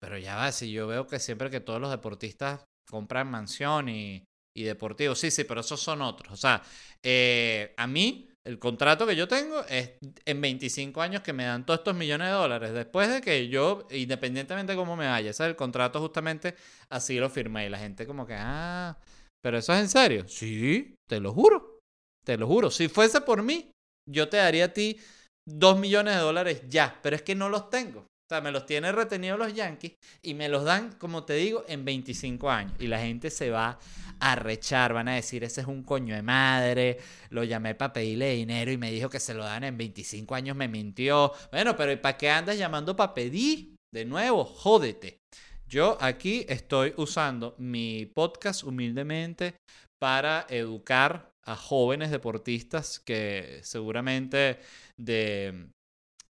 Pero 0.00 0.18
ya 0.18 0.36
va, 0.36 0.52
si 0.52 0.70
yo 0.70 0.86
veo 0.86 1.06
que 1.06 1.18
siempre 1.18 1.50
que 1.50 1.60
todos 1.60 1.80
los 1.80 1.90
deportistas 1.90 2.64
compran 2.88 3.30
mansión 3.30 3.88
y, 3.88 4.24
y 4.56 4.62
deportivo, 4.64 5.14
sí, 5.14 5.30
sí, 5.30 5.44
pero 5.44 5.62
esos 5.62 5.80
son 5.80 6.02
otros. 6.02 6.32
O 6.32 6.36
sea, 6.36 6.62
eh, 7.02 7.74
a 7.76 7.86
mí, 7.86 8.28
el 8.44 8.58
contrato 8.58 9.06
que 9.06 9.16
yo 9.16 9.28
tengo 9.28 9.64
es 9.68 9.92
en 10.24 10.40
25 10.40 11.02
años 11.02 11.22
que 11.22 11.32
me 11.32 11.44
dan 11.44 11.66
todos 11.66 11.80
estos 11.80 11.94
millones 11.94 12.28
de 12.28 12.32
dólares. 12.32 12.72
Después 12.72 13.08
de 13.10 13.20
que 13.20 13.48
yo, 13.48 13.86
independientemente 13.90 14.72
de 14.72 14.78
cómo 14.78 14.96
me 14.96 15.06
vaya, 15.06 15.30
ese 15.30 15.44
el 15.44 15.56
contrato 15.56 16.00
justamente 16.00 16.54
así 16.88 17.18
lo 17.18 17.28
firmé. 17.28 17.66
Y 17.66 17.68
la 17.68 17.78
gente 17.78 18.06
como 18.06 18.26
que, 18.26 18.34
ah, 18.36 18.96
¿Pero 19.42 19.58
eso 19.58 19.72
es 19.72 19.80
en 19.80 19.88
serio? 19.88 20.28
Sí, 20.28 20.94
te 21.08 21.20
lo 21.20 21.32
juro. 21.32 21.78
Te 22.24 22.36
lo 22.36 22.46
juro. 22.46 22.70
Si 22.70 22.88
fuese 22.88 23.20
por 23.20 23.42
mí, 23.42 23.70
yo 24.08 24.28
te 24.28 24.36
daría 24.36 24.66
a 24.66 24.72
ti 24.72 24.98
dos 25.46 25.78
millones 25.78 26.14
de 26.16 26.20
dólares 26.20 26.62
ya. 26.68 26.98
Pero 27.02 27.16
es 27.16 27.22
que 27.22 27.34
no 27.34 27.48
los 27.48 27.70
tengo. 27.70 28.00
O 28.00 28.34
sea, 28.34 28.42
me 28.42 28.52
los 28.52 28.66
tienen 28.66 28.94
retenidos 28.94 29.38
los 29.38 29.54
Yankees 29.54 29.94
y 30.22 30.34
me 30.34 30.50
los 30.50 30.62
dan, 30.62 30.92
como 30.98 31.24
te 31.24 31.32
digo, 31.32 31.64
en 31.66 31.86
25 31.86 32.50
años. 32.50 32.74
Y 32.78 32.86
la 32.86 32.98
gente 33.00 33.30
se 33.30 33.48
va 33.48 33.78
a 34.20 34.34
rechar, 34.34 34.92
van 34.92 35.08
a 35.08 35.14
decir, 35.14 35.44
ese 35.44 35.62
es 35.62 35.66
un 35.66 35.82
coño 35.82 36.14
de 36.14 36.20
madre, 36.20 36.98
lo 37.30 37.42
llamé 37.44 37.74
para 37.74 37.94
pedirle 37.94 38.34
dinero 38.34 38.70
y 38.70 38.76
me 38.76 38.90
dijo 38.90 39.08
que 39.08 39.18
se 39.18 39.32
lo 39.32 39.44
dan 39.44 39.64
en 39.64 39.78
25 39.78 40.34
años, 40.34 40.56
me 40.56 40.68
mintió. 40.68 41.32
Bueno, 41.50 41.74
pero 41.74 41.98
¿para 42.02 42.18
qué 42.18 42.28
andas 42.28 42.58
llamando 42.58 42.94
para 42.94 43.14
pedir? 43.14 43.76
De 43.90 44.04
nuevo, 44.04 44.44
jódete. 44.44 45.20
Yo 45.68 45.98
aquí 46.00 46.46
estoy 46.48 46.94
usando 46.96 47.54
mi 47.58 48.06
podcast 48.06 48.64
humildemente 48.64 49.54
para 50.00 50.46
educar 50.48 51.34
a 51.44 51.56
jóvenes 51.56 52.10
deportistas 52.10 52.98
que 52.98 53.60
seguramente 53.62 54.60
de 54.96 55.68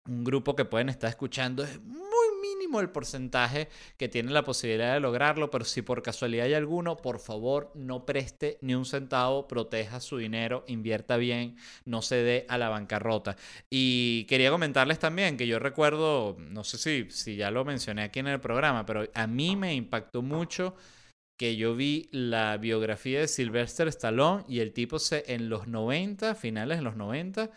un 0.08 0.24
grupo 0.24 0.56
que 0.56 0.66
pueden 0.66 0.90
estar 0.90 1.10
escuchando 1.10 1.64
es 1.64 1.80
mínimo 2.56 2.80
el 2.80 2.90
porcentaje 2.90 3.70
que 3.98 4.10
tiene 4.10 4.32
la 4.32 4.44
posibilidad 4.44 4.94
de 4.94 5.00
lograrlo, 5.00 5.50
pero 5.50 5.66
si 5.66 5.82
por 5.82 6.02
casualidad 6.02 6.46
hay 6.46 6.54
alguno, 6.54 6.98
por 6.98 7.20
favor 7.20 7.72
no 7.76 8.06
preste 8.06 8.58
ni 8.62 8.76
un 8.76 8.86
centavo, 8.86 9.48
proteja 9.48 10.00
su 10.00 10.18
dinero, 10.18 10.64
invierta 10.68 11.18
bien, 11.18 11.58
no 11.86 12.02
se 12.02 12.16
dé 12.18 12.46
a 12.50 12.58
la 12.58 12.70
bancarrota. 12.70 13.36
Y 13.70 14.26
quería 14.26 14.52
comentarles 14.52 15.00
también 15.00 15.38
que 15.38 15.48
yo 15.48 15.60
recuerdo, 15.60 16.38
no 16.40 16.64
sé 16.64 16.78
si, 16.78 17.10
si 17.12 17.36
ya 17.36 17.52
lo 17.52 17.66
mencioné 17.66 18.04
aquí 18.04 18.20
en 18.20 18.28
el 18.28 18.40
programa, 18.40 18.86
pero 18.86 19.08
a 19.14 19.28
mí 19.28 19.56
me 19.56 19.76
impactó 19.76 20.22
mucho 20.22 20.76
que 21.38 21.56
yo 21.56 21.76
vi 21.76 22.10
la 22.12 22.58
biografía 22.58 23.20
de 23.20 23.28
Sylvester 23.28 23.88
Stallone 23.88 24.44
y 24.48 24.60
el 24.60 24.72
tipo 24.72 25.00
se, 25.00 25.24
en 25.34 25.50
los 25.50 25.68
90, 25.68 26.36
finales 26.36 26.78
de 26.78 26.84
los 26.84 26.96
90, 26.96 27.50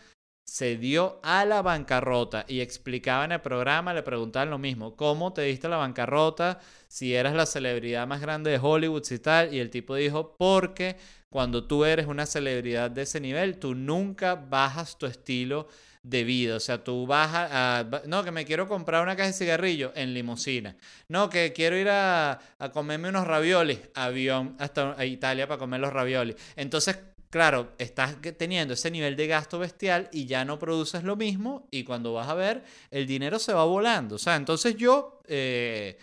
se 0.47 0.77
dio 0.77 1.19
a 1.23 1.43
la 1.43 1.61
bancarrota 1.61 2.45
y 2.47 2.61
explicaba 2.61 3.25
en 3.25 3.33
el 3.33 3.41
programa, 3.41 3.93
le 3.93 4.01
preguntaban 4.01 4.49
lo 4.49 4.57
mismo, 4.57 4.95
¿cómo 4.95 5.33
te 5.33 5.41
diste 5.41 5.67
a 5.67 5.71
la 5.71 5.77
bancarrota? 5.77 6.59
Si 6.87 7.13
eras 7.13 7.35
la 7.35 7.45
celebridad 7.45 8.07
más 8.07 8.21
grande 8.21 8.51
de 8.51 8.59
Hollywood 8.61 9.03
y 9.11 9.19
tal, 9.19 9.53
y 9.53 9.59
el 9.59 9.69
tipo 9.69 9.95
dijo, 9.95 10.35
porque 10.37 10.95
cuando 11.29 11.65
tú 11.65 11.83
eres 11.83 12.07
una 12.07 12.25
celebridad 12.25 12.89
de 12.89 13.01
ese 13.01 13.19
nivel, 13.19 13.59
tú 13.59 13.75
nunca 13.75 14.35
bajas 14.35 14.97
tu 14.97 15.05
estilo 15.05 15.67
de 16.01 16.23
vida. 16.23 16.55
O 16.55 16.59
sea, 16.61 16.81
tú 16.81 17.05
vas 17.05 17.29
a, 17.33 17.85
No, 18.05 18.23
que 18.23 18.31
me 18.31 18.45
quiero 18.45 18.69
comprar 18.69 19.03
una 19.03 19.17
caja 19.17 19.27
de 19.27 19.33
cigarrillos 19.33 19.91
en 19.95 20.13
limusina. 20.13 20.77
No, 21.09 21.29
que 21.29 21.51
quiero 21.51 21.77
ir 21.77 21.89
a, 21.89 22.39
a 22.57 22.71
comerme 22.71 23.09
unos 23.09 23.27
raviolis. 23.27 23.79
Avión 23.93 24.55
hasta 24.59 25.05
Italia 25.05 25.45
para 25.47 25.59
comer 25.59 25.81
los 25.81 25.91
raviolis. 25.91 26.37
Entonces, 26.55 26.97
claro, 27.37 27.75
estás 27.77 28.17
teniendo 28.35 28.73
ese 28.73 28.89
nivel 28.89 29.15
de 29.15 29.27
gasto 29.27 29.59
bestial 29.59 30.09
y 30.11 30.25
ya 30.25 30.43
no 30.43 30.57
produces 30.57 31.03
lo 31.03 31.15
mismo. 31.15 31.67
Y 31.69 31.83
cuando 31.83 32.11
vas 32.11 32.27
a 32.29 32.33
ver, 32.33 32.63
el 32.89 33.05
dinero 33.05 33.37
se 33.37 33.53
va 33.53 33.63
volando. 33.63 34.15
O 34.15 34.17
sea, 34.17 34.35
entonces 34.35 34.75
yo. 34.75 35.21
Eh, 35.27 35.99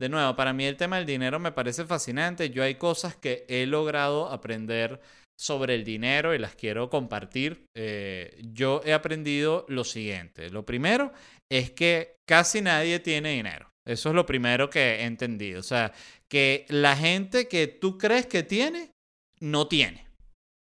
de 0.00 0.08
nuevo, 0.08 0.36
para 0.36 0.52
mí 0.52 0.64
el 0.64 0.76
tema 0.76 0.98
del 0.98 1.06
dinero 1.06 1.40
me 1.40 1.50
parece 1.50 1.84
fascinante. 1.86 2.50
Yo 2.50 2.62
hay 2.62 2.76
cosas 2.76 3.16
que 3.16 3.46
he 3.48 3.66
logrado 3.66 4.28
aprender 4.28 5.00
sobre 5.36 5.74
el 5.74 5.82
dinero 5.82 6.34
y 6.34 6.38
las 6.38 6.54
quiero 6.54 6.88
compartir. 6.88 7.64
Eh, 7.76 8.40
yo 8.52 8.80
he 8.84 8.92
aprendido 8.92 9.66
lo 9.68 9.82
siguiente. 9.82 10.50
Lo 10.50 10.64
primero 10.64 11.12
es 11.50 11.72
que 11.72 12.14
casi 12.28 12.62
nadie 12.62 13.00
tiene 13.00 13.30
dinero. 13.30 13.70
Eso 13.84 14.10
es 14.10 14.14
lo 14.14 14.24
primero 14.24 14.70
que 14.70 15.00
he 15.00 15.04
entendido. 15.04 15.58
O 15.58 15.64
sea, 15.64 15.92
que 16.30 16.64
la 16.68 16.96
gente 16.96 17.48
que 17.48 17.66
tú 17.66 17.98
crees 17.98 18.26
que 18.26 18.44
tiene, 18.44 18.92
no 19.40 19.66
tiene. 19.66 20.05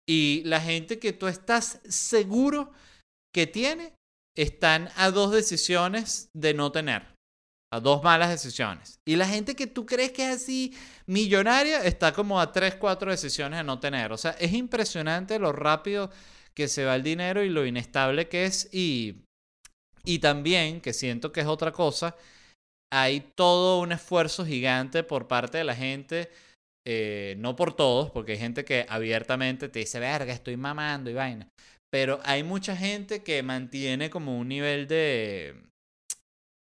Y 0.08 0.41
la 0.46 0.62
gente 0.62 1.00
que 1.00 1.13
tú 1.13 1.28
estás 1.28 1.80
seguro 1.88 2.72
que 3.34 3.46
tiene, 3.48 3.93
están 4.38 4.89
a 4.96 5.12
dos 5.12 5.32
decisiones 5.32 6.30
de 6.34 6.54
no 6.54 6.72
tener 6.72 7.17
a 7.72 7.80
dos 7.80 8.02
malas 8.04 8.30
decisiones. 8.30 9.00
Y 9.06 9.15
la 9.15 9.28
gente 9.28 9.56
que 9.56 9.67
tú 9.67 9.86
crees 9.86 10.12
que 10.12 10.30
es 10.30 10.41
así 10.41 10.74
millonaria 11.06 11.84
está 11.84 12.13
como 12.13 12.39
a 12.39 12.52
tres, 12.52 12.76
cuatro 12.76 13.12
decisiones 13.12 13.60
de 13.60 13.63
no 13.63 13.80
tener. 13.80 14.12
O 14.13 14.17
sea, 14.17 14.32
es 14.32 14.54
impresionante 14.54 15.38
lo 15.39 15.52
rápido 15.52 16.10
que 16.54 16.67
se 16.67 16.86
va 16.86 16.96
el 16.96 17.04
dinero 17.04 17.43
y 17.43 17.50
lo 17.50 17.65
inestable 17.65 18.30
que 18.30 18.46
es. 18.46 18.70
Y, 18.72 19.24
y 20.06 20.20
también, 20.20 20.80
que 20.82 20.93
siento 20.93 21.32
que 21.32 21.41
es 21.41 21.48
otra 21.48 21.72
cosa, 21.72 22.15
hay 22.91 23.20
todo 23.36 23.82
un 23.82 23.91
esfuerzo 23.91 24.46
gigante 24.46 25.04
por 25.04 25.28
parte 25.28 25.58
de 25.58 25.65
la 25.65 25.76
gente. 25.76 26.32
Eh, 26.89 27.36
no 27.39 27.58
por 27.58 27.76
todos, 27.76 28.12
porque 28.12 28.34
hay 28.34 28.38
gente 28.38 28.63
que 28.63 28.86
abiertamente 28.88 29.67
te 29.67 29.80
dice, 29.80 30.00
verga, 30.00 30.32
estoy 30.32 30.56
mamando 30.56 31.10
y 31.10 31.13
vaina. 31.15 31.50
Pero 31.89 32.21
hay 32.23 32.43
mucha 32.43 32.78
gente 32.78 33.23
que 33.23 33.43
mantiene 33.43 34.10
como 34.10 34.38
un 34.38 34.47
nivel 34.47 34.88
de, 34.88 35.67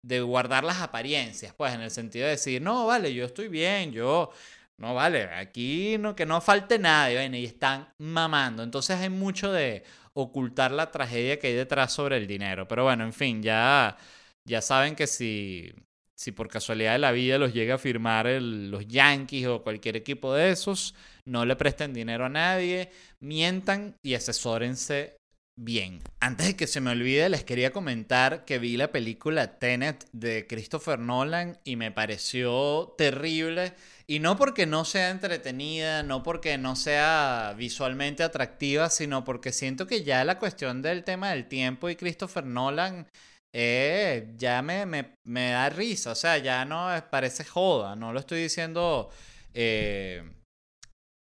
de 0.06 0.20
guardar 0.22 0.66
las 0.66 0.82
apariencias, 0.82 1.54
pues 1.54 1.74
en 1.74 1.82
el 1.82 1.92
sentido 1.92 2.26
de 2.26 2.32
decir, 2.32 2.62
no, 2.62 2.86
vale, 2.88 3.14
yo 3.14 3.24
estoy 3.26 3.48
bien, 3.48 3.94
yo, 3.94 4.32
no, 4.78 4.94
vale, 4.96 5.26
aquí 5.30 5.98
no, 5.98 6.14
que 6.16 6.26
no 6.26 6.42
falte 6.42 6.78
nada, 6.78 7.26
y, 7.26 7.36
y 7.38 7.46
están 7.46 7.94
mamando. 8.00 8.64
Entonces 8.64 8.98
hay 9.00 9.10
mucho 9.10 9.52
de 9.54 9.84
ocultar 10.14 10.72
la 10.72 10.92
tragedia 10.92 11.40
que 11.40 11.48
hay 11.48 11.54
detrás 11.54 11.94
sobre 11.94 12.18
el 12.18 12.28
dinero. 12.28 12.68
Pero 12.68 12.84
bueno, 12.84 13.06
en 13.06 13.14
fin, 13.14 13.42
ya, 13.44 13.98
ya 14.46 14.62
saben 14.62 14.96
que 14.96 15.08
si, 15.08 15.74
si 16.22 16.32
por 16.32 16.50
casualidad 16.50 16.92
de 16.94 17.00
la 17.00 17.12
vida 17.12 17.40
los 17.40 17.52
llega 17.52 17.76
a 17.76 17.80
firmar 17.80 18.28
los 18.28 18.88
Yankees 18.88 19.48
o 19.48 19.64
cualquier 19.64 19.96
equipo 19.96 20.36
de 20.36 20.52
esos, 20.52 20.94
no 21.26 21.46
le 21.46 21.56
presten 21.56 21.96
dinero 21.96 22.26
a 22.26 22.30
nadie, 22.30 22.92
mientan 23.20 23.96
y 24.04 24.14
asesórense 24.14 25.18
Bien, 25.58 26.02
antes 26.20 26.48
de 26.48 26.56
que 26.56 26.66
se 26.66 26.80
me 26.80 26.92
olvide, 26.92 27.28
les 27.28 27.44
quería 27.44 27.72
comentar 27.72 28.46
que 28.46 28.58
vi 28.58 28.78
la 28.78 28.92
película 28.92 29.60
Tenet 29.60 30.08
de 30.12 30.48
Christopher 30.48 30.98
Nolan 30.98 31.60
y 31.64 31.76
me 31.76 31.92
pareció 31.92 32.96
terrible. 32.98 33.74
Y 34.08 34.20
no 34.20 34.38
porque 34.38 34.66
no 34.66 34.86
sea 34.86 35.10
entretenida, 35.10 36.04
no 36.04 36.24
porque 36.24 36.58
no 36.58 36.76
sea 36.76 37.54
visualmente 37.58 38.24
atractiva, 38.24 38.90
sino 38.90 39.24
porque 39.24 39.52
siento 39.52 39.88
que 39.88 40.04
ya 40.04 40.24
la 40.24 40.40
cuestión 40.40 40.82
del 40.82 41.04
tema 41.04 41.32
del 41.32 41.48
tiempo 41.48 41.90
y 41.90 41.96
Christopher 41.96 42.46
Nolan 42.46 43.08
eh, 43.54 44.34
ya 44.38 44.62
me, 44.62 44.86
me, 44.86 45.16
me, 45.26 45.52
da 45.52 45.70
risa. 45.70 46.12
O 46.12 46.16
sea, 46.16 46.38
ya 46.38 46.66
no 46.66 46.90
parece 47.10 47.44
joda. 47.44 47.96
No 47.96 48.14
lo 48.14 48.20
estoy 48.20 48.42
diciendo. 48.44 49.10
Eh, 49.54 50.24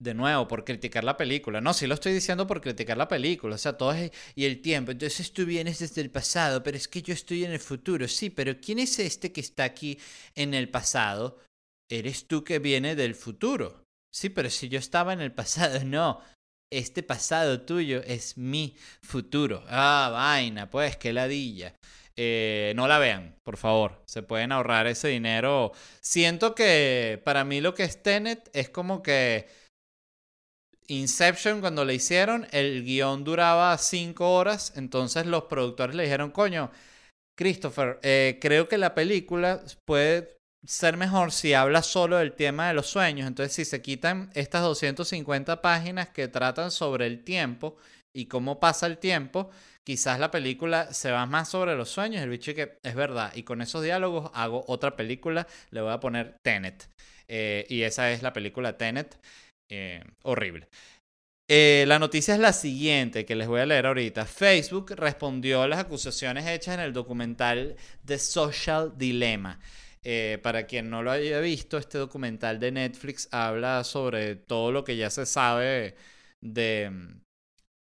de 0.01 0.15
nuevo, 0.15 0.47
por 0.47 0.65
criticar 0.65 1.03
la 1.03 1.17
película. 1.17 1.61
No, 1.61 1.75
sí 1.75 1.87
lo 1.87 1.95
estoy 1.95 2.13
diciendo 2.13 2.47
por 2.47 2.61
criticar 2.61 2.97
la 2.97 3.09
película. 3.09 3.57
O 3.57 3.59
sea, 3.59 3.77
todo 3.77 3.93
es... 3.93 4.13
Y 4.35 4.45
el 4.45 4.63
tiempo. 4.63 4.93
Entonces 4.93 5.33
tú 5.33 5.45
vienes 5.45 5.81
desde 5.81 6.01
el 6.01 6.11
pasado, 6.11 6.63
pero 6.63 6.77
es 6.77 6.87
que 6.87 7.03
yo 7.03 7.13
estoy 7.13 7.45
en 7.45 7.53
el 7.53 7.59
futuro. 7.59 8.07
Sí, 8.07 8.31
pero 8.31 8.61
¿quién 8.61 8.79
es 8.79 8.99
este 8.99 9.33
que 9.33 9.41
está 9.41 9.65
aquí 9.65 9.99
en 10.35 10.55
el 10.55 10.69
pasado? 10.69 11.39
Eres 11.91 12.29
tú 12.29 12.45
que 12.45 12.59
viene 12.59 12.95
del 12.95 13.15
futuro. 13.15 13.85
Sí, 14.15 14.29
pero 14.29 14.51
si 14.51 14.69
yo 14.69 14.79
estaba 14.79 15.13
en 15.13 15.21
el 15.21 15.33
pasado, 15.33 15.81
no. 15.85 16.21
Este 16.71 17.03
pasado 17.03 17.63
tuyo 17.63 18.03
es 18.05 18.37
mi 18.37 18.77
futuro. 19.03 19.65
Ah, 19.69 20.11
vaina, 20.13 20.69
pues, 20.71 20.97
qué 20.99 21.15
ladilla. 21.15 21.75
Eh, 22.21 22.73
no 22.75 22.89
la 22.89 22.99
vean, 22.99 23.37
por 23.45 23.57
favor. 23.57 24.03
Se 24.05 24.25
pueden 24.25 24.51
ahorrar 24.51 24.89
ese 24.89 25.07
dinero. 25.07 25.71
Siento 26.01 26.53
que 26.53 27.23
para 27.25 27.45
mí 27.45 27.61
lo 27.61 27.75
que 27.75 27.85
es 27.85 28.03
Tenet 28.03 28.51
es 28.53 28.69
como 28.71 29.05
que 29.05 29.47
Inception, 30.89 31.61
cuando 31.61 31.85
le 31.85 31.95
hicieron, 31.95 32.49
el 32.51 32.83
guion 32.83 33.23
duraba 33.23 33.77
cinco 33.79 34.35
horas, 34.35 34.73
entonces 34.75 35.27
los 35.27 35.45
productores 35.45 35.95
le 35.95 36.05
dijeron, 36.05 36.33
coño, 36.33 36.73
Christopher, 37.37 38.01
eh, 38.03 38.39
creo 38.41 38.67
que 38.69 38.79
la 38.79 38.95
película 38.95 39.63
puede 39.87 40.39
ser 40.67 40.97
mejor 40.97 41.31
si 41.31 41.55
habla 41.55 41.83
solo 41.83 42.17
del 42.17 42.33
tema 42.33 42.67
de 42.67 42.75
los 42.75 42.89
sueños. 42.89 43.29
Entonces, 43.29 43.55
si 43.55 43.65
se 43.65 43.81
quitan 43.81 44.31
estas 44.35 44.63
250 44.63 45.63
páginas 45.63 46.09
que 46.09 46.27
tratan 46.27 46.73
sobre 46.73 47.07
el 47.07 47.23
tiempo 47.23 47.77
y 48.19 48.27
cómo 48.27 48.59
pasa 48.59 48.87
el 48.87 48.99
tiempo, 48.99 49.49
quizás 49.85 50.19
la 50.19 50.33
película 50.33 50.93
se 50.93 51.13
va 51.13 51.25
más 51.27 51.49
sobre 51.51 51.77
los 51.77 51.89
sueños. 51.89 52.21
El 52.21 52.31
bicho 52.31 52.53
que 52.53 52.79
es 52.83 52.95
verdad. 52.97 53.33
Y 53.37 53.45
con 53.45 53.63
esos 53.63 53.85
diálogos 53.85 54.33
hago 54.35 54.65
otra 54.67 54.97
película, 54.97 55.47
le 55.71 55.81
voy 55.83 55.93
a 55.93 56.01
poner 56.01 56.37
Tenet. 56.43 56.89
Eh, 57.29 57.65
y 57.69 57.83
esa 57.83 58.11
es 58.11 58.23
la 58.25 58.33
película 58.33 58.77
Tenet. 58.77 59.17
Eh, 59.71 60.03
horrible. 60.23 60.69
Eh, 61.49 61.85
la 61.87 62.01
noticia 62.01 62.35
es 62.35 62.41
la 62.41 62.53
siguiente, 62.53 63.25
que 63.25 63.37
les 63.37 63.47
voy 63.47 63.61
a 63.61 63.67
leer 63.67 63.87
ahorita. 63.87 64.27
Facebook 64.27 64.95
respondió 64.97 65.63
a 65.63 65.69
las 65.69 65.79
acusaciones 65.79 66.45
hechas 66.49 66.75
en 66.75 66.81
el 66.81 66.93
documental 66.93 67.77
The 68.05 68.19
Social 68.19 68.95
Dilemma. 68.99 69.61
Para 70.43 70.67
quien 70.67 70.89
no 70.89 71.03
lo 71.03 71.11
haya 71.11 71.39
visto, 71.41 71.77
este 71.77 71.99
documental 71.99 72.59
de 72.59 72.73
Netflix 72.73 73.29
habla 73.31 73.85
sobre 73.85 74.37
todo 74.37 74.73
lo 74.73 74.83
que 74.83 74.97
ya 74.97 75.11
se 75.11 75.27
sabe 75.27 75.97
de, 76.41 76.91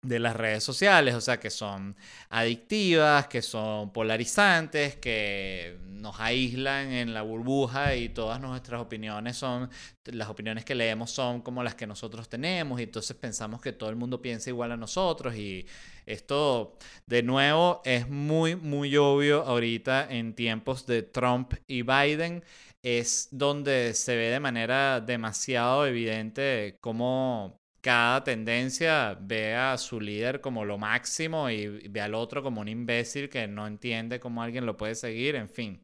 de 0.02 0.20
las 0.20 0.36
redes 0.36 0.64
sociales, 0.64 1.14
o 1.14 1.22
sea, 1.22 1.40
que 1.40 1.52
son 1.52 1.96
adictivas, 2.30 3.28
que 3.28 3.42
son 3.44 3.94
polarizantes, 3.94 4.96
que 4.96 5.78
nos 5.86 6.20
aíslan 6.20 6.92
en 6.92 7.14
la 7.14 7.22
burbuja 7.22 7.96
y 7.96 8.10
todas 8.10 8.42
nuestras 8.42 8.82
opiniones 8.82 9.38
son, 9.38 9.70
las 10.06 10.30
opiniones 10.30 10.66
que 10.66 10.74
leemos 10.74 11.12
son 11.12 11.42
como 11.42 11.64
las 11.64 11.76
que 11.76 11.86
nosotros 11.86 12.28
tenemos 12.30 12.80
y 12.80 12.84
entonces 12.84 13.16
pensamos 13.16 13.62
que 13.62 13.74
todo 13.74 13.92
el 13.92 13.96
mundo 13.96 14.22
piensa 14.22 14.50
igual 14.50 14.72
a 14.72 14.78
nosotros 14.78 15.36
y 15.36 15.68
esto 16.08 16.78
de 17.06 17.22
nuevo 17.22 17.82
es 17.86 18.10
muy, 18.10 18.56
muy 18.56 18.98
obvio 18.98 19.44
ahorita 19.44 20.08
en 20.10 20.34
tiempos 20.34 20.88
de 20.88 21.04
Trump 21.04 21.54
y 21.68 21.84
Biden. 21.84 22.44
Es 22.84 23.28
donde 23.32 23.94
se 23.94 24.16
ve 24.16 24.30
de 24.30 24.40
manera 24.40 25.00
demasiado 25.02 25.86
evidente 25.86 26.80
cómo 26.82 27.61
cada 27.82 28.24
tendencia 28.24 29.18
ve 29.20 29.56
a 29.56 29.78
su 29.78 30.00
líder 30.00 30.40
como 30.40 30.66
lo 30.66 30.78
máximo 30.78 31.50
y 31.50 31.68
ve 31.90 32.02
al 32.02 32.14
otro 32.14 32.44
como 32.44 32.62
un 32.62 32.68
imbécil 32.68 33.30
que 33.30 33.48
no 33.48 33.68
entiende 33.68 34.20
cómo 34.20 34.44
alguien 34.44 34.66
lo 34.66 34.78
puede 34.78 34.96
seguir, 34.96 35.36
en 35.36 35.50
fin. 35.50 35.82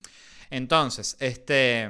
Entonces, 0.50 1.18
este 1.20 1.90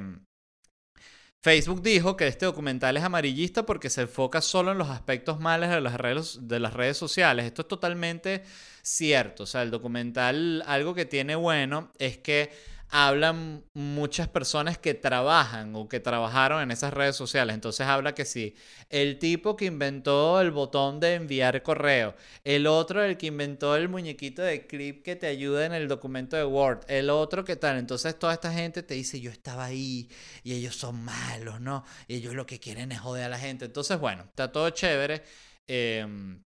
Facebook 1.41 1.81
dijo 1.81 2.17
que 2.17 2.27
este 2.27 2.45
documental 2.45 2.97
es 2.97 3.03
amarillista 3.03 3.65
porque 3.65 3.89
se 3.89 4.01
enfoca 4.01 4.41
solo 4.41 4.71
en 4.71 4.77
los 4.77 4.89
aspectos 4.89 5.39
malos 5.39 5.69
de 5.69 5.81
las 5.81 5.95
redes, 5.95 6.39
de 6.41 6.59
las 6.59 6.73
redes 6.73 6.97
sociales. 6.97 7.45
Esto 7.45 7.61
es 7.61 7.67
totalmente 7.67 8.43
cierto. 8.81 9.43
O 9.43 9.45
sea, 9.45 9.61
el 9.61 9.71
documental, 9.71 10.63
algo 10.65 10.93
que 10.93 11.05
tiene 11.05 11.35
bueno 11.35 11.91
es 11.99 12.17
que 12.17 12.51
hablan 12.89 13.63
muchas 13.73 14.27
personas 14.29 14.77
que 14.77 14.93
trabajan 14.93 15.75
o 15.75 15.89
que 15.89 15.99
trabajaron 15.99 16.61
en 16.61 16.71
esas 16.71 16.93
redes 16.93 17.15
sociales. 17.15 17.53
Entonces 17.53 17.85
habla 17.85 18.15
que 18.15 18.25
sí, 18.25 18.55
el 18.89 19.19
tipo 19.19 19.55
que 19.55 19.65
inventó 19.65 20.39
el 20.39 20.51
botón 20.51 20.99
de 20.99 21.15
enviar 21.15 21.61
correo, 21.63 22.15
el 22.43 22.67
otro 22.67 23.03
el 23.03 23.17
que 23.17 23.27
inventó 23.27 23.75
el 23.75 23.89
muñequito 23.89 24.41
de 24.41 24.67
clip 24.67 25.03
que 25.03 25.15
te 25.15 25.27
ayuda 25.27 25.65
en 25.65 25.73
el 25.73 25.87
documento 25.87 26.37
de 26.37 26.45
Word, 26.45 26.81
el 26.87 27.09
otro 27.09 27.43
que 27.43 27.55
tal. 27.55 27.77
Entonces 27.77 28.17
toda 28.17 28.33
esta 28.33 28.53
gente 28.53 28.83
te 28.83 28.93
dice, 28.93 29.19
yo 29.19 29.31
estaba 29.31 29.65
ahí 29.65 30.09
y 30.43 30.53
ellos 30.53 30.75
son 30.75 31.03
malos, 31.03 31.59
¿no? 31.59 31.83
Y 32.07 32.15
ellos 32.15 32.33
lo 32.35 32.45
que 32.45 32.59
quieren 32.59 32.91
es 32.91 32.99
joder 32.99 33.25
a 33.25 33.29
la 33.29 33.39
gente. 33.39 33.65
Entonces, 33.65 33.99
bueno, 33.99 34.23
está 34.23 34.51
todo 34.51 34.69
chévere. 34.69 35.23
Em, 35.67 36.41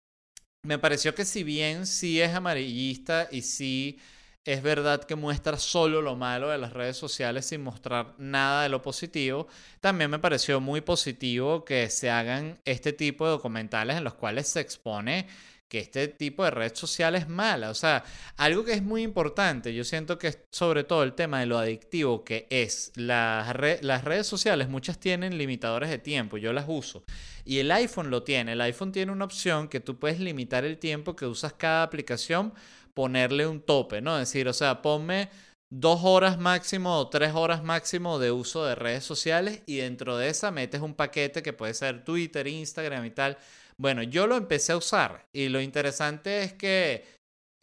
me 0.63 0.79
pareció 0.79 1.15
que 1.15 1.25
si 1.25 1.43
bien 1.43 1.87
sí 1.87 2.21
es 2.21 2.33
amarillista 2.33 3.27
y 3.31 3.41
sí 3.41 3.99
es 4.47 4.63
verdad 4.63 5.03
que 5.03 5.15
muestra 5.15 5.57
solo 5.57 6.01
lo 6.01 6.15
malo 6.15 6.49
de 6.49 6.57
las 6.57 6.71
redes 6.71 6.95
sociales 6.95 7.45
sin 7.45 7.61
mostrar 7.61 8.13
nada 8.17 8.63
de 8.63 8.69
lo 8.69 8.81
positivo, 8.81 9.47
también 9.81 10.09
me 10.09 10.19
pareció 10.19 10.61
muy 10.61 10.79
positivo 10.79 11.65
que 11.65 11.89
se 11.89 12.09
hagan 12.09 12.57
este 12.63 12.93
tipo 12.93 13.25
de 13.25 13.31
documentales 13.31 13.97
en 13.97 14.05
los 14.05 14.13
cuales 14.13 14.47
se 14.47 14.61
expone 14.61 15.27
que 15.67 15.79
este 15.79 16.07
tipo 16.07 16.45
de 16.45 16.51
red 16.51 16.73
social 16.75 17.15
es 17.15 17.27
mala. 17.27 17.69
O 17.69 17.73
sea, 17.73 18.05
algo 18.37 18.63
que 18.63 18.71
es 18.71 18.81
muy 18.81 19.03
importante, 19.03 19.73
yo 19.73 19.83
siento 19.83 20.17
que 20.17 20.45
sobre 20.49 20.85
todo 20.85 21.03
el 21.03 21.11
tema 21.13 21.41
de 21.41 21.45
lo 21.45 21.57
adictivo 21.57 22.23
que 22.23 22.47
es 22.49 22.93
las 22.95 23.53
redes 23.53 24.27
sociales, 24.27 24.69
muchas 24.69 24.97
tienen 24.97 25.37
limitadores 25.37 25.89
de 25.89 25.97
tiempo, 25.97 26.37
yo 26.37 26.53
las 26.53 26.65
uso. 26.69 27.03
Y 27.43 27.59
el 27.59 27.69
iPhone 27.71 28.09
lo 28.09 28.23
tiene, 28.23 28.53
el 28.53 28.61
iPhone 28.61 28.93
tiene 28.93 29.11
una 29.11 29.25
opción 29.25 29.67
que 29.67 29.81
tú 29.81 29.99
puedes 29.99 30.21
limitar 30.21 30.63
el 30.63 30.77
tiempo 30.77 31.17
que 31.17 31.25
usas 31.25 31.51
cada 31.51 31.83
aplicación, 31.83 32.53
ponerle 32.97 33.45
un 33.45 33.61
tope, 33.61 34.01
¿no? 34.01 34.19
Es 34.19 34.29
decir, 34.29 34.47
o 34.47 34.53
sea, 34.53 34.81
ponme 34.81 35.29
dos 35.71 35.99
horas 36.03 36.39
máximo 36.39 36.97
o 36.97 37.09
tres 37.09 37.35
horas 37.35 37.63
máximo 37.63 38.17
de 38.17 38.31
uso 38.31 38.65
de 38.65 38.73
redes 38.73 39.03
sociales 39.03 39.61
y 39.67 39.77
dentro 39.77 40.17
de 40.17 40.29
esa 40.29 40.49
metes 40.49 40.81
un 40.81 40.95
paquete 40.95 41.43
que 41.43 41.53
puede 41.53 41.75
ser 41.75 42.03
Twitter, 42.03 42.47
Instagram 42.47 43.05
y 43.05 43.11
tal 43.11 43.37
bueno, 43.79 44.01
yo 44.03 44.25
lo 44.25 44.35
empecé 44.35 44.71
a 44.71 44.77
usar 44.77 45.27
y 45.31 45.49
lo 45.49 45.61
interesante 45.61 46.41
es 46.43 46.53
que 46.53 47.05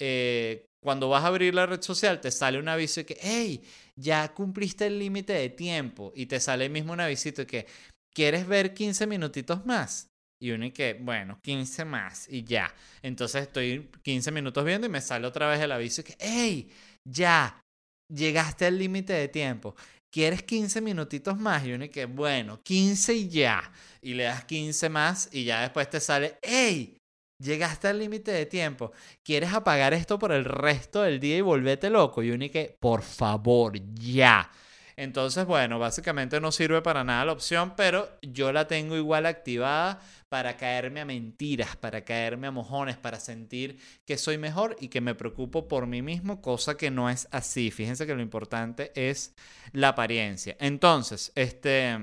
eh, 0.01 0.67
cuando 0.83 1.09
vas 1.09 1.25
a 1.25 1.29
abrir 1.29 1.55
la 1.55 1.67
red 1.67 1.83
social 1.83 2.21
te 2.21 2.31
sale 2.31 2.59
un 2.59 2.69
aviso 2.69 3.01
de 3.01 3.07
que, 3.07 3.19
hey, 3.21 3.63
ya 3.97 4.33
cumpliste 4.33 4.87
el 4.87 4.99
límite 4.99 5.33
de 5.33 5.49
tiempo 5.49 6.13
y 6.15 6.27
te 6.27 6.39
sale 6.39 6.69
mismo 6.69 6.93
un 6.93 7.01
aviso 7.01 7.31
de 7.33 7.47
que, 7.47 7.67
¿quieres 8.15 8.47
ver 8.47 8.75
15 8.75 9.07
minutitos 9.09 9.67
más? 9.67 10.09
Y 10.41 10.51
uno 10.51 10.67
y 10.67 10.73
bueno, 11.01 11.39
15 11.43 11.85
más 11.85 12.29
y 12.29 12.45
ya. 12.45 12.75
Entonces 13.03 13.43
estoy 13.43 13.91
15 14.03 14.31
minutos 14.31 14.65
viendo 14.65 14.87
y 14.87 14.91
me 14.91 15.01
sale 15.01 15.27
otra 15.27 15.49
vez 15.49 15.61
el 15.61 15.73
aviso 15.73 16.03
de 16.03 16.09
que, 16.09 16.17
hey, 16.19 16.71
ya, 17.05 17.61
llegaste 18.13 18.67
al 18.67 18.79
límite 18.79 19.13
de 19.13 19.29
tiempo. 19.29 19.75
¿Quieres 20.13 20.43
15 20.43 20.81
minutitos 20.81 21.37
más? 21.39 21.65
Y 21.65 21.73
uno 21.73 21.85
y 21.87 21.89
que, 21.89 22.05
bueno, 22.05 22.63
15 22.63 23.15
y 23.15 23.29
ya. 23.29 23.73
Y 24.01 24.15
le 24.15 24.25
das 24.25 24.45
15 24.45 24.89
más 24.89 25.29
y 25.33 25.45
ya 25.45 25.63
después 25.63 25.91
te 25.91 26.01
sale, 26.01 26.39
¡Ey! 26.43 26.99
Llegaste 27.43 27.89
al 27.89 27.99
límite 27.99 28.31
de 28.31 28.47
tiempo. 28.47 28.93
¿Quieres 29.25 29.53
apagar 29.53 29.93
esto 29.93 30.19
por 30.19 30.31
el 30.31 30.45
resto 30.45 31.03
del 31.03 31.19
día 31.19 31.37
y 31.37 31.41
volvete 31.41 31.91
loco? 31.91 32.23
Y 32.23 32.31
uno 32.31 32.45
y 32.45 32.51
que, 32.51 32.77
por 32.79 33.03
favor, 33.03 33.77
ya. 33.95 34.51
Entonces, 34.97 35.45
bueno, 35.45 35.81
básicamente 35.81 36.41
no 36.41 36.53
sirve 36.53 36.81
para 36.81 37.03
nada 37.03 37.25
la 37.25 37.33
opción, 37.33 37.75
pero 37.77 38.09
yo 38.23 38.53
la 38.53 38.69
tengo 38.69 38.97
igual 38.97 39.27
activada 39.27 40.01
para 40.35 40.57
caerme 40.57 41.01
a 41.01 41.05
mentiras, 41.05 41.77
para 41.77 42.05
caerme 42.05 42.49
a 42.49 42.51
mojones, 42.51 42.97
para 42.97 43.21
sentir 43.21 43.79
que 44.05 44.19
soy 44.19 44.37
mejor 44.37 44.75
y 44.81 44.89
que 44.89 45.01
me 45.01 45.15
preocupo 45.15 45.69
por 45.69 45.87
mí 45.87 46.03
mismo, 46.03 46.43
cosa 46.43 46.77
que 46.77 46.91
no 46.91 47.09
es 47.09 47.29
así. 47.31 47.71
Fíjense 47.71 48.05
que 48.05 48.17
lo 48.17 48.21
importante 48.21 48.91
es 48.97 49.37
la 49.71 49.91
apariencia. 49.91 50.57
Entonces, 50.59 51.31
este... 51.37 51.97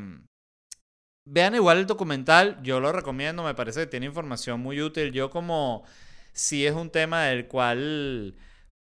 Vean 1.27 1.55
igual 1.55 1.79
el 1.79 1.87
documental, 1.87 2.57
yo 2.63 2.79
lo 2.79 2.93
recomiendo, 2.93 3.43
me 3.43 3.53
parece 3.53 3.81
que 3.81 3.87
tiene 3.87 4.05
información 4.05 4.61
muy 4.61 4.81
útil. 4.81 5.11
Yo 5.11 5.29
como 5.29 5.83
si 6.31 6.65
es 6.65 6.73
un 6.73 6.89
tema 6.89 7.25
del 7.25 7.49
cual 7.49 8.37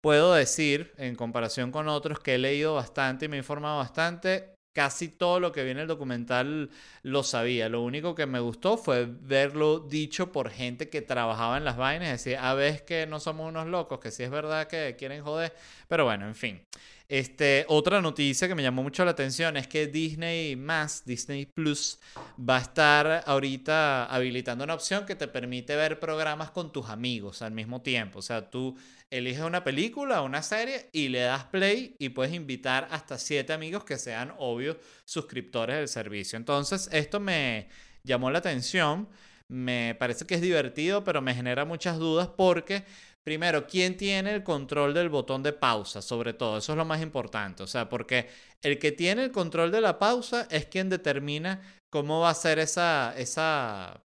puedo 0.02 0.34
decir, 0.34 0.92
en 0.98 1.14
comparación 1.14 1.72
con 1.72 1.88
otros 1.88 2.20
que 2.20 2.34
he 2.34 2.40
leído 2.40 2.74
bastante 2.74 3.26
y 3.26 3.28
me 3.28 3.36
he 3.36 3.42
informado 3.42 3.78
bastante, 3.78 4.55
casi 4.76 5.08
todo 5.08 5.40
lo 5.40 5.54
que 5.54 5.64
viene 5.64 5.80
en 5.80 5.84
el 5.84 5.88
documental 5.88 6.70
lo 7.02 7.24
sabía. 7.24 7.70
Lo 7.70 7.82
único 7.82 8.14
que 8.14 8.26
me 8.26 8.42
gustó 8.42 8.78
fue 8.78 9.08
verlo 9.10 9.80
dicho 9.80 10.34
por 10.34 10.50
gente 10.50 10.90
que 10.90 11.02
trabajaba 11.02 11.58
en 11.58 11.64
las 11.64 11.78
vainas. 11.78 12.10
Decir, 12.12 12.38
a 12.38 12.54
veces 12.54 12.82
que 12.82 13.08
no 13.08 13.22
somos 13.22 13.48
unos 13.48 13.68
locos, 13.68 14.00
que 14.00 14.12
sí 14.12 14.24
es 14.24 14.30
verdad 14.30 14.68
que 14.68 14.98
quieren 15.00 15.24
joder. 15.24 15.54
Pero 15.88 16.04
bueno, 16.04 16.28
en 16.28 16.36
fin. 16.36 16.62
Este, 17.08 17.66
otra 17.68 18.02
noticia 18.02 18.48
que 18.48 18.56
me 18.56 18.64
llamó 18.64 18.82
mucho 18.82 19.06
la 19.06 19.12
atención 19.12 19.58
es 19.58 19.68
que 19.68 19.86
Disney 19.86 20.56
más, 20.56 21.06
Disney 21.06 21.46
Plus, 21.46 22.00
va 22.38 22.58
a 22.58 22.62
estar 22.62 23.24
ahorita 23.28 24.06
habilitando 24.06 24.64
una 24.64 24.74
opción 24.74 25.06
que 25.06 25.16
te 25.16 25.28
permite 25.28 25.76
ver 25.76 26.00
programas 26.00 26.50
con 26.50 26.72
tus 26.72 26.90
amigos 26.90 27.44
al 27.44 27.52
mismo 27.52 27.82
tiempo. 27.82 28.20
O 28.20 28.22
sea, 28.24 28.50
tú 28.50 28.76
eliges 29.12 29.44
una 29.44 29.64
película 29.64 30.22
o 30.22 30.26
una 30.26 30.42
serie 30.42 30.90
y 30.94 31.10
le 31.10 31.20
das 31.20 31.44
play 31.46 31.96
y 32.00 32.10
puedes 32.10 32.34
invitar 32.34 32.88
hasta 32.90 33.20
siete 33.20 33.54
amigos 33.54 33.84
que 33.84 33.98
sean 33.98 34.34
obvios 34.40 34.78
suscriptores 35.06 35.78
del 35.78 35.88
servicio. 35.88 36.38
Entonces, 36.38 36.90
esto 36.92 37.20
me 37.20 37.70
llamó 38.04 38.32
la 38.32 38.40
atención. 38.40 39.08
Me 39.48 39.96
parece 40.00 40.26
que 40.26 40.34
es 40.34 40.42
divertido, 40.42 41.04
pero 41.04 41.22
me 41.22 41.36
genera 41.36 41.66
muchas 41.66 42.00
dudas 42.00 42.30
porque 42.36 42.84
Primero, 43.26 43.66
¿quién 43.66 43.98
tiene 43.98 44.36
el 44.36 44.44
control 44.44 44.94
del 44.94 45.10
botón 45.10 45.42
de 45.42 45.52
pausa? 45.52 46.04
Sobre 46.04 46.34
todo, 46.34 46.60
eso 46.60 46.74
es 46.74 46.78
lo 46.78 46.86
más 46.86 47.02
importante. 47.02 47.64
O 47.64 47.68
sea, 47.68 47.90
porque 47.90 48.30
el 48.62 48.78
que 48.78 48.92
tiene 48.92 49.24
el 49.24 49.32
control 49.32 49.72
de 49.72 49.82
la 49.82 49.98
pausa 49.98 50.48
es 50.52 50.68
quien 50.68 50.90
determina 50.90 51.60
cómo 51.90 52.20
va 52.20 52.30
a 52.30 52.36
ser 52.36 52.60
esa, 52.60 53.16
esa, 53.18 54.04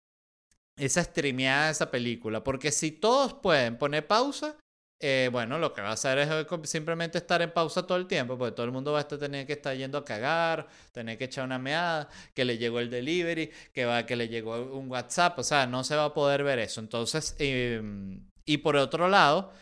esa 0.77 1.03
streameada 1.03 1.65
de 1.65 1.71
esa 1.73 1.91
película. 1.91 2.45
Porque 2.45 2.71
si 2.71 2.91
todos 2.91 3.33
pueden 3.33 3.77
poner 3.77 4.07
pausa, 4.07 4.55
eh, 5.01 5.27
bueno, 5.33 5.59
lo 5.59 5.73
que 5.73 5.81
va 5.81 5.89
a 5.89 5.93
hacer 5.93 6.17
es 6.19 6.29
simplemente 6.63 7.17
estar 7.17 7.41
en 7.41 7.51
pausa 7.51 7.85
todo 7.85 7.97
el 7.97 8.07
tiempo, 8.07 8.37
porque 8.37 8.53
todo 8.55 8.65
el 8.65 8.71
mundo 8.71 8.93
va 8.93 9.01
a 9.01 9.07
tener 9.07 9.45
que 9.45 9.53
estar 9.53 9.75
yendo 9.75 9.97
a 9.97 10.05
cagar, 10.05 10.67
tener 10.93 11.17
que 11.17 11.25
echar 11.25 11.43
una 11.43 11.59
meada, 11.59 12.09
que 12.33 12.45
le 12.45 12.57
llegó 12.57 12.79
el 12.79 12.89
delivery, 12.89 13.51
que, 13.73 13.83
va, 13.83 14.05
que 14.05 14.15
le 14.15 14.29
llegó 14.29 14.61
un 14.77 14.89
WhatsApp, 14.89 15.39
o 15.39 15.43
sea, 15.43 15.67
no 15.67 15.83
se 15.83 15.97
va 15.97 16.05
a 16.05 16.13
poder 16.13 16.43
ver 16.43 16.59
eso. 16.59 16.79
Entonces, 16.79 17.35
em, 17.39 18.28
y 18.49 18.57
por 18.57 18.75
otro 18.75 19.07
lado, 19.07 19.53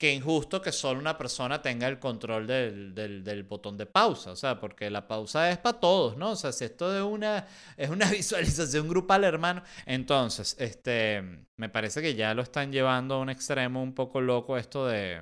que 0.00 0.14
injusto 0.14 0.62
que 0.62 0.72
solo 0.72 0.98
una 0.98 1.18
persona 1.18 1.60
tenga 1.60 1.86
el 1.88 1.98
control 1.98 2.46
del, 2.46 2.94
del, 2.94 3.42
botón 3.42 3.76
de 3.76 3.84
pausa, 3.84 4.32
o 4.32 4.36
sea, 4.36 4.58
porque 4.58 4.88
la 4.88 5.06
pausa 5.06 5.50
es 5.50 5.58
para 5.58 5.78
todos, 5.78 6.16
¿no? 6.16 6.30
O 6.30 6.36
sea, 6.36 6.52
si 6.52 6.64
esto 6.64 6.90
de 6.90 7.02
una, 7.02 7.46
es 7.76 7.90
una 7.90 8.06
visualización 8.10 8.88
grupal, 8.88 9.24
hermano, 9.24 9.62
entonces, 9.84 10.56
este, 10.58 11.22
me 11.58 11.68
parece 11.68 12.00
que 12.00 12.14
ya 12.14 12.32
lo 12.32 12.40
están 12.40 12.72
llevando 12.72 13.16
a 13.16 13.18
un 13.18 13.28
extremo 13.28 13.82
un 13.82 13.94
poco 13.94 14.22
loco 14.22 14.56
esto 14.56 14.86
de, 14.86 15.20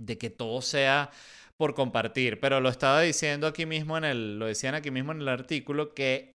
de 0.00 0.18
que 0.18 0.30
todo 0.30 0.62
sea 0.62 1.10
por 1.56 1.74
compartir, 1.74 2.38
pero 2.38 2.60
lo 2.60 2.68
estaba 2.68 3.00
diciendo 3.00 3.48
aquí 3.48 3.66
mismo 3.66 3.98
en 3.98 4.04
el, 4.04 4.38
lo 4.38 4.46
decían 4.46 4.76
aquí 4.76 4.92
mismo 4.92 5.10
en 5.10 5.22
el 5.22 5.28
artículo, 5.28 5.94
que 5.94 6.30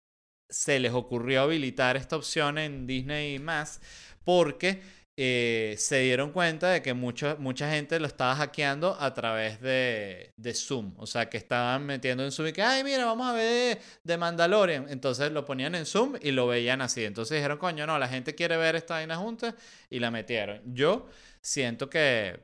se 0.49 0.79
les 0.79 0.93
ocurrió 0.93 1.43
habilitar 1.43 1.97
esta 1.97 2.15
opción 2.15 2.57
en 2.57 2.87
Disney 2.87 3.37
más 3.37 3.79
porque 4.23 4.81
eh, 5.23 5.75
se 5.77 5.99
dieron 5.99 6.31
cuenta 6.31 6.71
de 6.71 6.81
que 6.81 6.95
mucha 6.95 7.69
gente 7.69 7.99
lo 7.99 8.07
estaba 8.07 8.35
hackeando 8.35 8.97
a 8.99 9.13
través 9.13 9.61
de, 9.61 10.33
de, 10.35 10.53
Zoom. 10.55 10.95
O 10.97 11.05
sea, 11.05 11.29
que 11.29 11.37
estaban 11.37 11.85
metiendo 11.85 12.23
en 12.23 12.31
Zoom 12.31 12.47
y 12.47 12.53
que, 12.53 12.63
ay, 12.63 12.83
mira, 12.83 13.05
vamos 13.05 13.27
a 13.27 13.33
ver 13.33 13.79
de 14.03 14.17
Mandalorian. 14.17 14.87
Entonces 14.89 15.31
lo 15.31 15.45
ponían 15.45 15.75
en 15.75 15.85
Zoom 15.85 16.15
y 16.19 16.31
lo 16.31 16.47
veían 16.47 16.81
así. 16.81 17.05
Entonces 17.05 17.37
dijeron, 17.37 17.59
coño, 17.59 17.85
no, 17.85 17.99
la 17.99 18.07
gente 18.07 18.33
quiere 18.33 18.57
ver 18.57 18.75
esta 18.75 18.95
vaina 18.95 19.15
juntas 19.17 19.53
y 19.91 19.99
la 19.99 20.09
metieron. 20.09 20.59
Yo 20.73 21.07
siento 21.39 21.87
que, 21.87 22.41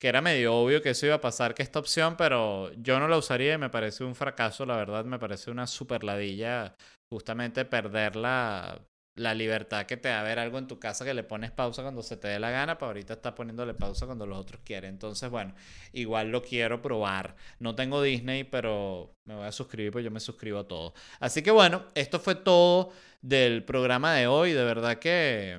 que 0.00 0.06
era 0.08 0.20
medio 0.20 0.54
obvio 0.54 0.80
que 0.82 0.90
eso 0.90 1.06
iba 1.06 1.16
a 1.16 1.20
pasar, 1.20 1.52
que 1.52 1.64
esta 1.64 1.80
opción, 1.80 2.16
pero 2.16 2.72
yo 2.74 3.00
no 3.00 3.08
la 3.08 3.18
usaría 3.18 3.54
y 3.54 3.58
me 3.58 3.70
parece 3.70 4.04
un 4.04 4.14
fracaso, 4.14 4.64
la 4.66 4.76
verdad, 4.76 5.04
me 5.04 5.18
parece 5.18 5.50
una 5.50 5.66
super 5.66 6.04
ladilla 6.04 6.76
justamente 7.10 7.64
perderla 7.64 8.80
la 9.18 9.34
libertad 9.34 9.86
que 9.86 9.96
te 9.96 10.08
da 10.08 10.22
ver 10.22 10.38
algo 10.38 10.58
en 10.58 10.66
tu 10.66 10.78
casa 10.78 11.04
que 11.04 11.14
le 11.14 11.22
pones 11.22 11.50
pausa 11.50 11.82
cuando 11.82 12.02
se 12.02 12.16
te 12.16 12.28
dé 12.28 12.38
la 12.38 12.50
gana, 12.50 12.78
para 12.78 12.90
ahorita 12.90 13.14
está 13.14 13.34
poniéndole 13.34 13.74
pausa 13.74 14.06
cuando 14.06 14.26
los 14.26 14.38
otros 14.38 14.60
quieren. 14.64 14.90
Entonces, 14.90 15.28
bueno, 15.30 15.54
igual 15.92 16.30
lo 16.30 16.42
quiero 16.42 16.80
probar. 16.80 17.36
No 17.58 17.74
tengo 17.74 18.02
Disney, 18.02 18.44
pero 18.44 19.14
me 19.24 19.34
voy 19.34 19.46
a 19.46 19.52
suscribir, 19.52 19.92
pues 19.92 20.04
yo 20.04 20.10
me 20.10 20.20
suscribo 20.20 20.60
a 20.60 20.68
todo. 20.68 20.94
Así 21.20 21.42
que 21.42 21.50
bueno, 21.50 21.84
esto 21.94 22.20
fue 22.20 22.34
todo 22.34 22.92
del 23.20 23.64
programa 23.64 24.14
de 24.14 24.26
hoy. 24.26 24.52
De 24.52 24.64
verdad 24.64 24.98
que 24.98 25.58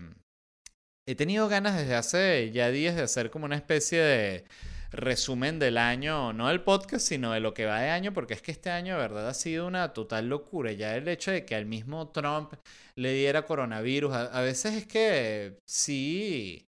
he 1.05 1.15
tenido 1.15 1.47
ganas 1.49 1.77
desde 1.77 1.95
hace 1.95 2.51
ya 2.51 2.69
días 2.71 2.95
de 2.95 3.03
hacer 3.03 3.29
como 3.31 3.45
una 3.45 3.55
especie 3.55 3.99
de 4.01 4.45
resumen 4.91 5.59
del 5.59 5.77
año, 5.77 6.33
no 6.33 6.47
del 6.47 6.61
podcast, 6.61 7.05
sino 7.05 7.31
de 7.31 7.39
lo 7.39 7.53
que 7.53 7.65
va 7.65 7.79
de 7.81 7.89
año, 7.89 8.13
porque 8.13 8.33
es 8.33 8.41
que 8.41 8.51
este 8.51 8.69
año 8.69 8.95
de 8.95 9.01
verdad 9.01 9.29
ha 9.29 9.33
sido 9.33 9.67
una 9.67 9.93
total 9.93 10.29
locura. 10.29 10.71
Ya 10.71 10.95
el 10.95 11.07
hecho 11.07 11.31
de 11.31 11.45
que 11.45 11.55
al 11.55 11.65
mismo 11.65 12.09
Trump 12.09 12.53
le 12.95 13.13
diera 13.13 13.45
coronavirus, 13.45 14.13
a, 14.13 14.41
veces 14.41 14.75
es 14.75 14.87
que 14.87 15.57
sí 15.67 16.65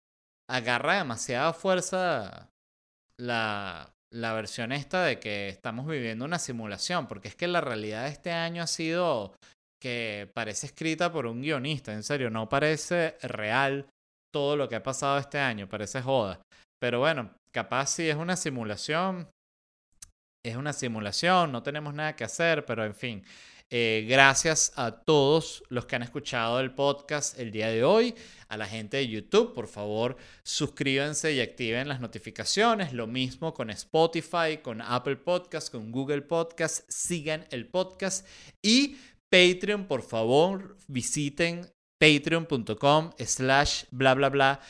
agarra 0.49 0.99
demasiada 0.99 1.53
fuerza 1.53 2.51
la, 3.19 3.93
la 4.13 4.33
versión 4.33 4.73
esta 4.73 5.05
de 5.05 5.19
que 5.19 5.49
estamos 5.49 5.87
viviendo 5.87 6.25
una 6.25 6.39
simulación, 6.39 7.07
porque 7.07 7.29
es 7.29 7.37
que 7.37 7.49
la 7.49 7.61
realidad 7.61 8.05
de 8.05 8.11
este 8.11 8.33
año 8.33 8.63
ha 8.63 8.67
sido 8.67 9.35
que 9.81 10.31
parece 10.35 10.67
escrita 10.67 11.11
por 11.11 11.27
un 11.27 11.41
guionista, 11.41 11.93
en 11.95 12.03
serio, 12.03 12.29
no 12.29 12.49
parece 12.49 13.17
real 13.23 13.87
todo 14.33 14.57
lo 14.57 14.69
que 14.69 14.77
ha 14.77 14.83
pasado 14.83 15.19
este 15.19 15.39
año, 15.39 15.69
parece 15.69 16.03
joda. 16.03 16.41
Pero 16.79 17.01
bueno, 17.01 17.31
capaz 17.53 17.87
si 17.87 18.09
es 18.09 18.17
una 18.17 18.37
simulación, 18.37 19.29
es 20.45 20.57
una 20.57 20.73
simulación, 20.73 21.53
no 21.53 21.63
tenemos 21.63 21.95
nada 21.95 22.17
que 22.17 22.25
hacer, 22.25 22.65
pero 22.65 22.85
en 22.85 22.95
fin. 22.95 23.25
Eh, 23.73 24.05
gracias 24.09 24.73
a 24.75 24.91
todos 24.91 25.63
los 25.69 25.87
que 25.87 25.95
han 25.95 26.03
escuchado 26.03 26.59
el 26.59 26.75
podcast 26.75 27.39
el 27.39 27.53
día 27.53 27.69
de 27.69 27.85
hoy, 27.85 28.17
a 28.49 28.57
la 28.57 28.67
gente 28.67 28.97
de 28.97 29.07
YouTube, 29.07 29.55
por 29.55 29.69
favor 29.69 30.17
suscríbanse 30.43 31.33
y 31.35 31.41
activen 31.41 31.87
las 31.87 32.01
notificaciones, 32.01 32.93
lo 32.93 33.07
mismo 33.07 33.55
con 33.55 33.71
Spotify, 33.71 34.59
con 34.61 34.83
Apple 34.83 35.19
Podcast, 35.19 35.71
con 35.71 35.93
Google 35.93 36.23
Podcast, 36.23 36.83
sigan 36.89 37.47
el 37.51 37.69
podcast 37.69 38.27
y 38.61 38.97
Patreon, 39.29 39.87
por 39.87 40.03
favor 40.03 40.77
visiten 40.89 41.73
patreon.com 42.01 43.13
slash 43.25 43.85
bla 43.93 44.15
bla 44.15 44.31
bla 44.31 44.61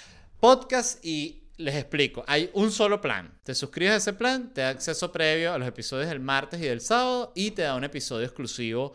podcast 0.40 1.03
y 1.03 1.39
les 1.61 1.75
explico, 1.77 2.25
hay 2.27 2.51
un 2.55 2.70
solo 2.70 3.01
plan. 3.01 3.38
Te 3.44 3.55
suscribes 3.55 3.92
a 3.94 3.96
ese 3.96 4.12
plan, 4.12 4.53
te 4.53 4.62
da 4.62 4.70
acceso 4.70 5.12
previo 5.12 5.53
a 5.53 5.59
los 5.59 5.68
episodios 5.68 6.09
del 6.09 6.20
martes 6.20 6.61
y 6.61 6.64
del 6.64 6.81
sábado 6.81 7.33
y 7.35 7.53
te 7.53 7.62
da 7.62 7.77
un 7.77 7.85
episodio 7.85 8.27
exclusivo 8.27 8.92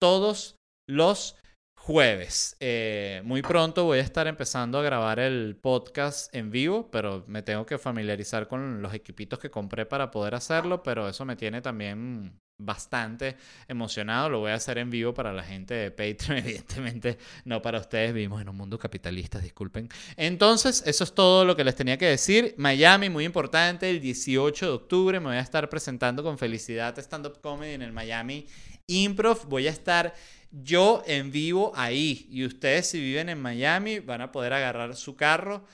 todos 0.00 0.56
los 0.88 1.36
jueves. 1.76 2.56
Eh, 2.60 3.22
muy 3.24 3.42
pronto 3.42 3.84
voy 3.84 3.98
a 3.98 4.02
estar 4.02 4.26
empezando 4.26 4.78
a 4.78 4.82
grabar 4.82 5.18
el 5.18 5.56
podcast 5.56 6.32
en 6.34 6.50
vivo, 6.50 6.90
pero 6.90 7.24
me 7.26 7.42
tengo 7.42 7.66
que 7.66 7.78
familiarizar 7.78 8.46
con 8.46 8.82
los 8.82 8.94
equipitos 8.94 9.38
que 9.38 9.50
compré 9.50 9.84
para 9.86 10.10
poder 10.10 10.34
hacerlo, 10.34 10.82
pero 10.82 11.08
eso 11.08 11.24
me 11.24 11.34
tiene 11.34 11.60
también 11.60 12.38
bastante 12.64 13.36
emocionado. 13.68 14.28
Lo 14.28 14.40
voy 14.40 14.50
a 14.50 14.54
hacer 14.54 14.78
en 14.78 14.90
vivo 14.90 15.14
para 15.14 15.32
la 15.32 15.42
gente 15.42 15.74
de 15.74 15.90
Patreon, 15.90 16.38
evidentemente 16.44 17.18
no 17.44 17.60
para 17.62 17.78
ustedes. 17.78 18.14
Vivimos 18.14 18.40
en 18.40 18.48
un 18.48 18.56
mundo 18.56 18.78
capitalista, 18.78 19.38
disculpen. 19.38 19.88
Entonces, 20.16 20.82
eso 20.86 21.04
es 21.04 21.14
todo 21.14 21.44
lo 21.44 21.56
que 21.56 21.64
les 21.64 21.74
tenía 21.74 21.96
que 21.98 22.06
decir. 22.06 22.54
Miami, 22.58 23.10
muy 23.10 23.24
importante, 23.24 23.90
el 23.90 24.00
18 24.00 24.66
de 24.66 24.72
octubre 24.72 25.20
me 25.20 25.26
voy 25.26 25.36
a 25.36 25.40
estar 25.40 25.68
presentando 25.68 26.22
con 26.22 26.38
felicidad 26.38 26.98
Stand 26.98 27.26
Up 27.26 27.40
Comedy 27.40 27.72
en 27.72 27.82
el 27.82 27.92
Miami 27.92 28.46
Improv. 28.86 29.46
Voy 29.48 29.66
a 29.66 29.70
estar 29.70 30.14
yo 30.50 31.02
en 31.06 31.32
vivo 31.32 31.72
ahí. 31.74 32.26
Y 32.30 32.44
ustedes 32.44 32.90
si 32.90 33.00
viven 33.00 33.28
en 33.28 33.40
Miami 33.40 34.00
van 34.00 34.20
a 34.20 34.32
poder 34.32 34.52
agarrar 34.52 34.94
su 34.96 35.16
carro 35.16 35.64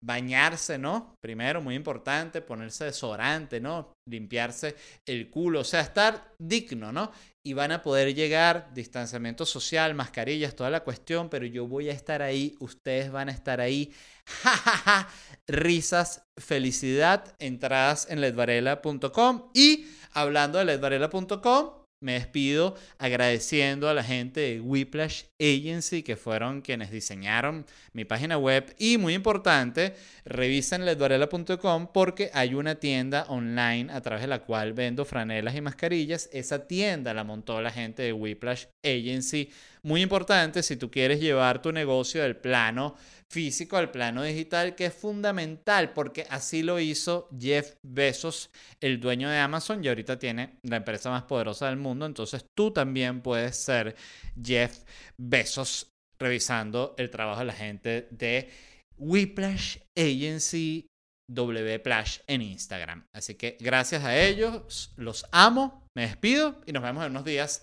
bañarse, 0.00 0.78
¿no? 0.78 1.14
Primero, 1.20 1.60
muy 1.60 1.74
importante, 1.74 2.40
ponerse 2.40 2.84
desodorante, 2.84 3.60
¿no? 3.60 3.92
Limpiarse 4.08 4.76
el 5.06 5.30
culo, 5.30 5.60
o 5.60 5.64
sea, 5.64 5.80
estar 5.80 6.34
digno, 6.38 6.92
¿no? 6.92 7.10
Y 7.44 7.54
van 7.54 7.72
a 7.72 7.82
poder 7.82 8.14
llegar, 8.14 8.72
distanciamiento 8.74 9.46
social, 9.46 9.94
mascarillas, 9.94 10.54
toda 10.54 10.70
la 10.70 10.84
cuestión, 10.84 11.28
pero 11.28 11.46
yo 11.46 11.66
voy 11.66 11.88
a 11.88 11.92
estar 11.92 12.22
ahí, 12.22 12.56
ustedes 12.60 13.10
van 13.10 13.28
a 13.28 13.32
estar 13.32 13.60
ahí. 13.60 13.92
Ja, 14.42 15.08
Risas, 15.46 16.22
felicidad, 16.36 17.34
entradas 17.38 18.06
en 18.10 18.20
ledvarela.com 18.20 19.50
y 19.54 19.86
hablando 20.12 20.58
de 20.58 20.66
ledvarela.com, 20.66 21.78
me 22.00 22.12
despido 22.12 22.76
agradeciendo 22.98 23.88
a 23.88 23.94
la 23.94 24.04
gente 24.04 24.40
de 24.40 24.60
Whiplash 24.60 25.24
Agency 25.40 26.02
que 26.02 26.16
fueron 26.16 26.60
quienes 26.60 26.90
diseñaron 26.90 27.66
mi 27.92 28.04
página 28.04 28.38
web 28.38 28.74
y 28.78 28.98
muy 28.98 29.14
importante, 29.14 29.94
revisen 30.24 30.84
ledvarela.com 30.84 31.88
porque 31.92 32.30
hay 32.32 32.54
una 32.54 32.76
tienda 32.76 33.24
online 33.28 33.92
a 33.92 34.00
través 34.00 34.22
de 34.22 34.28
la 34.28 34.40
cual 34.40 34.72
vendo 34.72 35.04
franelas 35.04 35.56
y 35.56 35.60
mascarillas. 35.60 36.28
Esa 36.32 36.66
tienda 36.66 37.14
la 37.14 37.24
montó 37.24 37.60
la 37.60 37.70
gente 37.70 38.02
de 38.02 38.12
Whiplash 38.12 38.66
Agency. 38.84 39.50
Muy 39.88 40.02
importante 40.02 40.62
si 40.62 40.76
tú 40.76 40.90
quieres 40.90 41.18
llevar 41.18 41.62
tu 41.62 41.72
negocio 41.72 42.22
del 42.22 42.36
plano 42.36 42.94
físico 43.32 43.78
al 43.78 43.90
plano 43.90 44.22
digital, 44.22 44.74
que 44.74 44.84
es 44.84 44.92
fundamental 44.92 45.94
porque 45.94 46.26
así 46.28 46.62
lo 46.62 46.78
hizo 46.78 47.26
Jeff 47.40 47.72
Bezos, 47.82 48.50
el 48.82 49.00
dueño 49.00 49.30
de 49.30 49.38
Amazon, 49.38 49.82
y 49.82 49.88
ahorita 49.88 50.18
tiene 50.18 50.58
la 50.62 50.76
empresa 50.76 51.08
más 51.08 51.22
poderosa 51.22 51.68
del 51.68 51.78
mundo. 51.78 52.04
Entonces 52.04 52.44
tú 52.54 52.70
también 52.70 53.22
puedes 53.22 53.56
ser 53.56 53.96
Jeff 54.44 54.84
Bezos 55.18 55.88
revisando 56.20 56.94
el 56.98 57.08
trabajo 57.08 57.40
de 57.40 57.46
la 57.46 57.54
gente 57.54 58.08
de 58.10 58.50
Whiplash 58.98 59.78
Agency 59.98 60.86
Wplash 61.32 62.18
en 62.26 62.42
Instagram. 62.42 63.06
Así 63.16 63.36
que 63.36 63.56
gracias 63.58 64.04
a 64.04 64.18
ellos, 64.18 64.92
los 64.96 65.24
amo, 65.32 65.82
me 65.96 66.02
despido 66.02 66.60
y 66.66 66.72
nos 66.72 66.82
vemos 66.82 67.06
en 67.06 67.12
unos 67.12 67.24
días. 67.24 67.62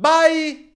Bye. 0.00 0.75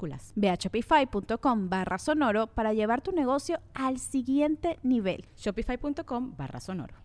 Ve 0.35 0.49
a 0.49 0.57
shopify.com 0.57 1.69
barra 1.69 1.97
sonoro 1.97 2.47
para 2.47 2.73
llevar 2.73 3.01
tu 3.01 3.11
negocio 3.11 3.59
al 3.73 3.99
siguiente 3.99 4.79
nivel. 4.83 5.25
Shopify.com 5.37 6.35
barra 6.37 6.59
sonoro. 6.59 6.95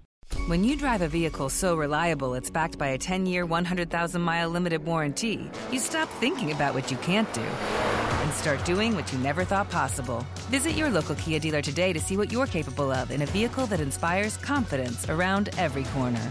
When 0.48 0.64
you 0.64 0.76
drive 0.76 1.02
a 1.02 1.08
vehicle 1.08 1.48
so 1.48 1.76
reliable 1.76 2.34
it's 2.34 2.50
backed 2.50 2.78
by 2.78 2.88
a 2.88 2.98
10 2.98 3.26
year, 3.26 3.46
100,000 3.46 4.20
mile 4.20 4.48
limited 4.48 4.84
warranty, 4.84 5.50
you 5.70 5.78
stop 5.78 6.08
thinking 6.20 6.52
about 6.52 6.74
what 6.74 6.90
you 6.90 6.96
can't 6.98 7.32
do 7.32 7.42
and 7.42 8.32
start 8.32 8.64
doing 8.64 8.94
what 8.94 9.12
you 9.12 9.18
never 9.18 9.44
thought 9.44 9.70
possible. 9.70 10.26
Visit 10.50 10.72
your 10.72 10.90
local 10.90 11.14
Kia 11.14 11.38
dealer 11.38 11.62
today 11.62 11.92
to 11.92 12.00
see 12.00 12.16
what 12.16 12.32
you're 12.32 12.46
capable 12.46 12.90
of 12.90 13.10
in 13.10 13.22
a 13.22 13.26
vehicle 13.26 13.66
that 13.66 13.80
inspires 13.80 14.36
confidence 14.36 15.08
around 15.08 15.50
every 15.58 15.84
corner. 15.84 16.30